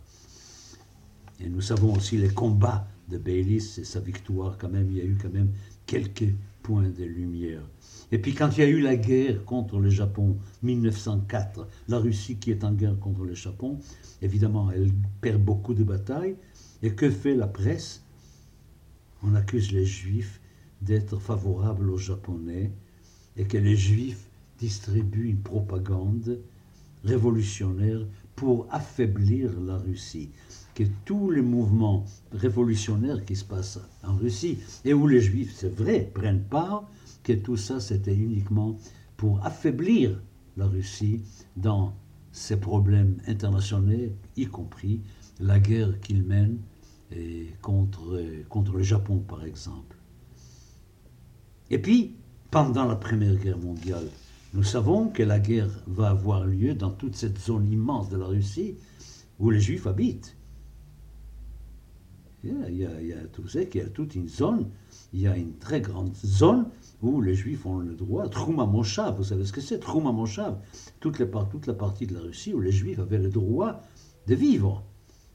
Et 1.41 1.49
nous 1.51 1.61
savons 1.61 1.95
aussi 1.95 2.17
les 2.17 2.31
combats 2.31 2.89
de 3.09 3.19
Baylis 3.19 3.75
et 3.79 3.85
sa 3.85 4.01
victoire, 4.01 4.57
quand 4.57 4.71
même, 4.71 4.91
il 4.91 4.97
y 4.97 5.03
a 5.03 5.05
eu 5.05 5.19
quand 5.21 5.33
même 5.33 5.53
quelques 5.85 6.35
points 6.69 6.91
de 6.91 7.05
lumière. 7.05 7.63
Et 8.13 8.19
puis 8.19 8.35
quand 8.35 8.51
il 8.51 8.61
y 8.61 8.63
a 8.63 8.69
eu 8.69 8.83
la 8.83 8.97
guerre 8.97 9.43
contre 9.47 9.79
le 9.79 9.89
Japon, 9.89 10.37
1904, 10.63 11.67
la 11.89 11.99
Russie 11.99 12.37
qui 12.37 12.51
est 12.51 12.63
en 12.63 12.75
guerre 12.75 12.99
contre 12.99 13.25
le 13.25 13.33
Japon, 13.33 13.79
évidemment, 14.21 14.71
elle 14.71 14.93
perd 15.23 15.43
beaucoup 15.43 15.73
de 15.73 15.83
batailles. 15.83 16.37
Et 16.83 16.93
que 16.93 17.09
fait 17.09 17.35
la 17.35 17.47
presse? 17.47 18.03
On 19.23 19.35
accuse 19.35 19.73
les 19.73 19.87
Juifs 19.87 20.43
d'être 20.83 21.19
favorables 21.19 21.89
aux 21.89 21.97
Japonais 21.97 22.71
et 23.39 23.45
que 23.45 23.57
les 23.57 23.77
Juifs 23.77 24.29
distribuent 24.59 25.31
une 25.31 25.41
propagande 25.41 26.39
révolutionnaire 27.03 28.01
pour 28.37 28.67
affaiblir 28.71 29.59
la 29.59 29.79
Russie 29.79 30.29
que 30.79 30.85
tous 31.05 31.33
les 31.33 31.43
mouvements 31.43 32.05
révolutionnaires 32.31 33.25
qui 33.25 33.35
se 33.35 33.45
passent 33.45 33.81
en 34.05 34.15
Russie 34.15 34.59
et 34.85 34.95
où 34.95 35.09
les 35.09 35.21
Juifs, 35.21 35.53
c'est 35.57 35.75
vrai, 35.75 36.09
prennent 36.15 36.45
part, 36.45 36.89
que 37.25 37.33
tout 37.33 37.57
ça 37.57 37.81
c'était 37.81 38.15
uniquement 38.15 38.79
pour 39.17 39.45
affaiblir 39.45 40.23
la 40.57 40.69
Russie 40.69 41.23
dans 41.57 41.95
ses 42.31 42.59
problèmes 42.59 43.17
internationaux, 43.27 44.13
y 44.37 44.47
compris 44.47 45.01
la 45.41 45.59
guerre 45.59 45.99
qu'il 45.99 46.23
mène 46.23 46.59
et 47.11 47.49
contre, 47.61 48.23
contre 48.49 48.77
le 48.77 48.85
Japon 48.85 49.19
par 49.19 49.45
exemple. 49.45 49.97
Et 51.71 51.81
puis, 51.81 52.15
pendant 52.53 52.85
la 52.85 52.95
Première 52.95 53.35
Guerre 53.35 53.59
mondiale, 53.59 54.07
nous 54.55 54.63
savons 54.63 55.09
que 55.09 55.25
la 55.25 55.41
guerre 55.41 55.83
va 55.89 56.11
avoir 56.11 56.47
lieu 56.47 56.75
dans 56.75 56.93
toute 56.93 57.17
cette 57.17 57.41
zone 57.41 57.69
immense 57.73 58.11
de 58.11 58.17
la 58.17 58.27
Russie 58.27 58.77
où 59.41 59.51
les 59.51 59.61
Juifs 59.61 59.89
habitent. 59.89 60.38
Il 62.45 62.51
y 62.77 62.87
a, 62.87 63.01
il 63.01 63.29
tout 63.33 63.49
ça, 63.49 63.65
qu'il 63.65 63.81
y 63.81 63.85
a 63.85 63.89
toute 63.89 64.15
une 64.15 64.29
zone, 64.29 64.69
il 65.13 65.21
y 65.21 65.27
a 65.27 65.37
une 65.37 65.57
très 65.59 65.81
grande 65.81 66.15
zone 66.15 66.69
où 67.03 67.21
les 67.21 67.35
Juifs 67.35 67.67
ont 67.67 67.79
le 67.79 67.95
droit, 67.95 68.29
Trouma 68.29 68.65
Moshav, 68.65 69.17
vous 69.17 69.25
savez 69.25 69.45
ce 69.45 69.53
que 69.53 69.61
c'est, 69.61 69.81
Trouma 69.81 70.13
Moshav, 70.13 70.59
toute, 71.01 71.21
toute 71.51 71.67
la 71.67 71.75
partie 71.75 72.07
de 72.07 72.15
la 72.15 72.21
Russie 72.21 72.55
où 72.55 72.61
les 72.61 72.71
Juifs 72.71 73.01
avaient 73.01 73.19
le 73.19 73.29
droit 73.29 73.83
de 74.29 74.35
vivre. 74.37 74.85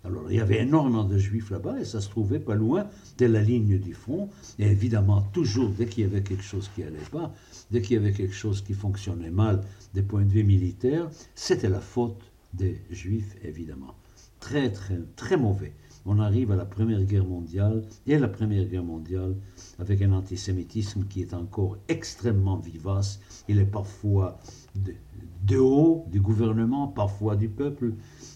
Alors 0.05 0.29
il 0.29 0.35
y 0.37 0.41
avait 0.41 0.61
énormément 0.61 1.05
de 1.05 1.17
Juifs 1.17 1.49
là-bas 1.49 1.79
et 1.79 1.85
ça 1.85 2.01
se 2.01 2.09
trouvait 2.09 2.39
pas 2.39 2.55
loin 2.55 2.87
de 3.17 3.25
la 3.25 3.41
ligne 3.41 3.79
du 3.79 3.93
front. 3.93 4.29
Et 4.59 4.65
évidemment, 4.65 5.21
toujours 5.33 5.69
dès 5.69 5.85
qu'il 5.85 6.03
y 6.03 6.07
avait 6.07 6.23
quelque 6.23 6.43
chose 6.43 6.69
qui 6.75 6.83
allait 6.83 6.97
pas, 7.11 7.33
dès 7.71 7.81
qu'il 7.81 7.95
y 7.95 7.99
avait 7.99 8.11
quelque 8.11 8.35
chose 8.35 8.61
qui 8.61 8.73
fonctionnait 8.73 9.31
mal 9.31 9.61
des 9.93 10.03
points 10.03 10.23
de 10.23 10.31
vue 10.31 10.43
militaires, 10.43 11.09
c'était 11.35 11.69
la 11.69 11.79
faute 11.79 12.21
des 12.53 12.81
Juifs, 12.91 13.35
évidemment. 13.43 13.95
Très, 14.41 14.71
très, 14.71 14.99
très 15.15 15.37
mauvais 15.37 15.73
on 16.05 16.19
arrive 16.19 16.51
à 16.51 16.55
la 16.55 16.65
Première 16.65 17.03
Guerre 17.03 17.25
mondiale, 17.25 17.83
et 18.05 18.17
la 18.17 18.27
Première 18.27 18.65
Guerre 18.65 18.83
mondiale, 18.83 19.35
avec 19.79 20.01
un 20.01 20.11
antisémitisme 20.11 21.05
qui 21.05 21.21
est 21.21 21.33
encore 21.33 21.77
extrêmement 21.87 22.57
vivace. 22.57 23.19
Il 23.47 23.59
est 23.59 23.65
parfois 23.65 24.39
de, 24.75 25.57
haut 25.57 26.05
du 26.11 26.19
gouvernement, 26.19 26.87
parfois 26.87 27.35
du 27.35 27.49
peuple, 27.49 27.93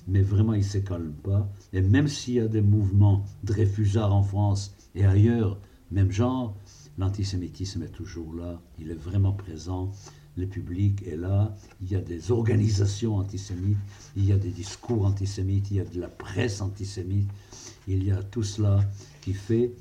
mais 0.07 0.21
vraiment 0.21 0.53
il 0.53 0.59
ne 0.59 0.63
se 0.63 0.77
calme 0.77 1.13
pas. 1.23 1.49
Et 1.73 1.81
même 1.81 2.07
s'il 2.07 2.35
y 2.35 2.39
a 2.39 2.47
des 2.47 2.61
mouvements 2.61 3.23
de 3.43 3.53
réfusards 3.53 4.13
en 4.13 4.23
France 4.23 4.75
et 4.95 5.05
ailleurs, 5.05 5.59
même 5.91 6.11
genre, 6.11 6.55
l'antisémitisme 6.97 7.83
est 7.83 7.91
toujours 7.91 8.33
là, 8.33 8.61
il 8.79 8.91
est 8.91 8.95
vraiment 8.95 9.31
présent 9.31 9.91
le 10.37 10.45
public 10.45 11.03
est 11.07 11.17
là, 11.17 11.55
il 11.81 11.91
y 11.91 11.95
a 11.95 12.01
des 12.01 12.31
organisations 12.31 13.17
antisémites, 13.17 13.77
il 14.15 14.25
y 14.25 14.31
a 14.31 14.37
des 14.37 14.51
discours 14.51 15.05
antisémites, 15.05 15.71
il 15.71 15.77
y 15.77 15.79
a 15.79 15.85
de 15.85 15.99
la 15.99 16.07
presse 16.07 16.61
antisémite, 16.61 17.29
il 17.87 18.03
y 18.03 18.11
a 18.11 18.21
tout 18.23 18.43
cela 18.43 18.79
qui 19.21 19.33
fait, 19.33 19.71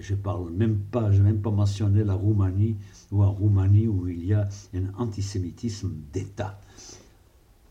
je 0.00 0.14
parle 0.14 0.50
même 0.50 0.76
pas, 0.78 1.10
je 1.10 1.18
n'ai 1.18 1.30
même 1.30 1.40
pas 1.40 1.50
mentionné 1.50 2.04
la 2.04 2.14
Roumanie, 2.14 2.76
ou 3.10 3.22
en 3.24 3.32
Roumanie 3.32 3.88
où 3.88 4.06
il 4.08 4.24
y 4.26 4.34
a 4.34 4.48
un 4.74 4.92
antisémitisme 4.98 5.92
d'État. 6.12 6.60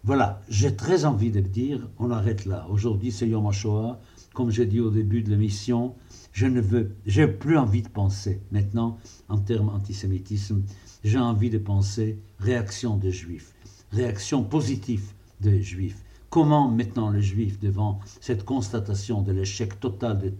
Voilà, 0.03 0.41
j'ai 0.47 0.75
très 0.75 1.05
envie 1.05 1.29
de 1.29 1.41
dire, 1.41 1.87
on 1.99 2.09
arrête 2.09 2.45
là. 2.45 2.67
Aujourd'hui, 2.69 3.11
c'est 3.11 3.27
Yom 3.27 3.45
HaShoah. 3.47 3.99
Comme 4.33 4.49
j'ai 4.49 4.65
dit 4.65 4.79
au 4.79 4.89
début 4.91 5.21
de 5.23 5.29
l'émission, 5.29 5.95
je 6.31 6.45
ne 6.45 6.61
veux, 6.61 6.95
j'ai 7.05 7.27
plus 7.27 7.57
envie 7.57 7.81
de 7.81 7.89
penser 7.89 8.39
maintenant 8.51 8.97
en 9.27 9.37
termes 9.37 9.69
antisémitisme 9.69 10.63
j'ai 11.03 11.19
envie 11.19 11.49
de 11.49 11.57
penser 11.57 12.17
réaction 12.39 12.97
des 12.97 13.11
Juifs, 13.11 13.53
réaction 13.91 14.43
positive 14.43 15.11
des 15.41 15.61
Juifs. 15.61 16.01
Comment 16.29 16.69
maintenant 16.69 17.09
les 17.09 17.21
Juifs, 17.21 17.59
devant 17.59 17.99
cette 18.21 18.45
constatation 18.45 19.21
de 19.21 19.31
l'échec 19.31 19.79
total 19.79 20.19
de, 20.19 20.31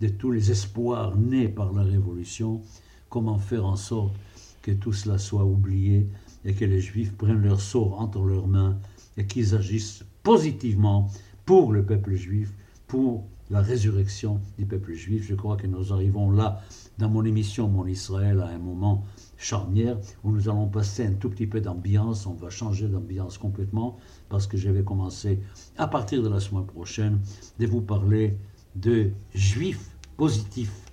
de 0.00 0.08
tous 0.08 0.30
les 0.30 0.50
espoirs 0.50 1.16
nés 1.16 1.48
par 1.48 1.72
la 1.72 1.82
Révolution, 1.82 2.62
comment 3.08 3.38
faire 3.38 3.66
en 3.66 3.76
sorte 3.76 4.14
que 4.62 4.72
tout 4.72 4.92
cela 4.92 5.18
soit 5.18 5.44
oublié 5.44 6.06
et 6.44 6.54
que 6.54 6.64
les 6.64 6.80
Juifs 6.80 7.12
prennent 7.16 7.42
leur 7.42 7.60
sort 7.60 8.00
entre 8.00 8.22
leurs 8.24 8.48
mains 8.48 8.76
et 9.16 9.26
qu'ils 9.26 9.54
agissent 9.54 10.04
positivement 10.22 11.10
pour 11.44 11.72
le 11.72 11.84
peuple 11.84 12.14
juif, 12.14 12.52
pour 12.86 13.24
la 13.50 13.60
résurrection 13.60 14.40
du 14.58 14.64
peuple 14.64 14.94
juif? 14.94 15.26
Je 15.28 15.34
crois 15.34 15.56
que 15.56 15.66
nous 15.66 15.92
arrivons 15.92 16.30
là, 16.30 16.62
dans 16.98 17.08
mon 17.08 17.24
émission 17.24 17.68
Mon 17.68 17.86
Israël, 17.86 18.40
à 18.40 18.48
un 18.48 18.58
moment 18.58 19.04
charnière 19.40 19.98
où 20.22 20.30
nous 20.30 20.48
allons 20.48 20.68
passer 20.68 21.04
un 21.04 21.14
tout 21.14 21.30
petit 21.30 21.46
peu 21.46 21.60
d'ambiance. 21.60 22.26
On 22.26 22.34
va 22.34 22.50
changer 22.50 22.86
d'ambiance 22.86 23.38
complètement 23.38 23.96
parce 24.28 24.46
que 24.46 24.56
je 24.56 24.70
vais 24.70 24.84
commencer 24.84 25.40
à 25.76 25.88
partir 25.88 26.22
de 26.22 26.28
la 26.28 26.38
semaine 26.38 26.66
prochaine 26.66 27.20
de 27.58 27.66
vous 27.66 27.80
parler 27.80 28.36
de 28.76 29.10
juifs 29.34 29.90
positifs 30.16 30.84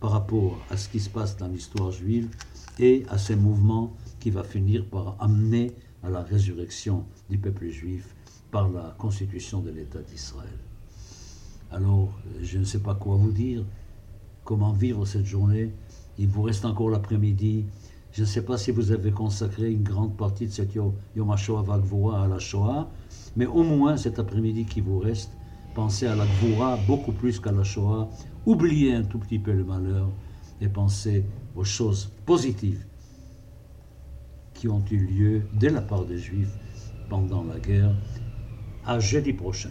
par 0.00 0.12
rapport 0.12 0.58
à 0.70 0.76
ce 0.76 0.88
qui 0.88 0.98
se 0.98 1.10
passe 1.10 1.36
dans 1.36 1.48
l'histoire 1.48 1.90
juive 1.90 2.28
et 2.78 3.04
à 3.10 3.18
ces 3.18 3.36
mouvements 3.36 3.94
qui 4.18 4.30
va 4.30 4.42
finir 4.42 4.86
par 4.86 5.16
amener 5.20 5.72
à 6.02 6.08
la 6.08 6.22
résurrection 6.22 7.04
du 7.28 7.36
peuple 7.36 7.68
juif 7.68 8.16
par 8.50 8.70
la 8.70 8.94
constitution 8.98 9.60
de 9.60 9.70
l'État 9.70 10.00
d'Israël. 10.00 10.58
Alors, 11.70 12.18
je 12.42 12.58
ne 12.58 12.64
sais 12.64 12.80
pas 12.80 12.94
quoi 12.94 13.16
vous 13.16 13.30
dire, 13.30 13.64
comment 14.44 14.72
vivre 14.72 15.04
cette 15.06 15.26
journée. 15.26 15.72
Il 16.18 16.28
vous 16.28 16.42
reste 16.42 16.64
encore 16.64 16.90
l'après-midi. 16.90 17.66
Je 18.12 18.22
ne 18.22 18.26
sais 18.26 18.42
pas 18.42 18.58
si 18.58 18.72
vous 18.72 18.90
avez 18.90 19.12
consacré 19.12 19.70
une 19.70 19.84
grande 19.84 20.16
partie 20.16 20.46
de 20.46 20.52
cette 20.52 20.74
Yom 20.74 20.94
HaShoah 21.30 21.64
à 22.22 22.26
la 22.26 22.38
Shoah, 22.38 22.90
mais 23.36 23.46
au 23.46 23.62
moins 23.62 23.96
cet 23.96 24.18
après-midi 24.18 24.64
qui 24.66 24.80
vous 24.80 24.98
reste, 24.98 25.30
pensez 25.74 26.06
à 26.06 26.16
la 26.16 26.26
Gvura 26.26 26.76
beaucoup 26.76 27.12
plus 27.12 27.38
qu'à 27.38 27.52
la 27.52 27.62
Shoah. 27.62 28.10
Oubliez 28.46 28.94
un 28.94 29.04
tout 29.04 29.18
petit 29.18 29.38
peu 29.38 29.52
le 29.52 29.64
malheur 29.64 30.10
et 30.60 30.68
pensez 30.68 31.24
aux 31.54 31.64
choses 31.64 32.10
positives 32.26 32.84
qui 34.54 34.68
ont 34.68 34.84
eu 34.90 34.98
lieu 34.98 35.42
de 35.52 35.68
la 35.68 35.80
part 35.80 36.04
des 36.04 36.18
Juifs 36.18 36.58
pendant 37.08 37.44
la 37.44 37.58
guerre. 37.58 37.94
À 38.84 38.98
jeudi 38.98 39.32
prochain. 39.32 39.70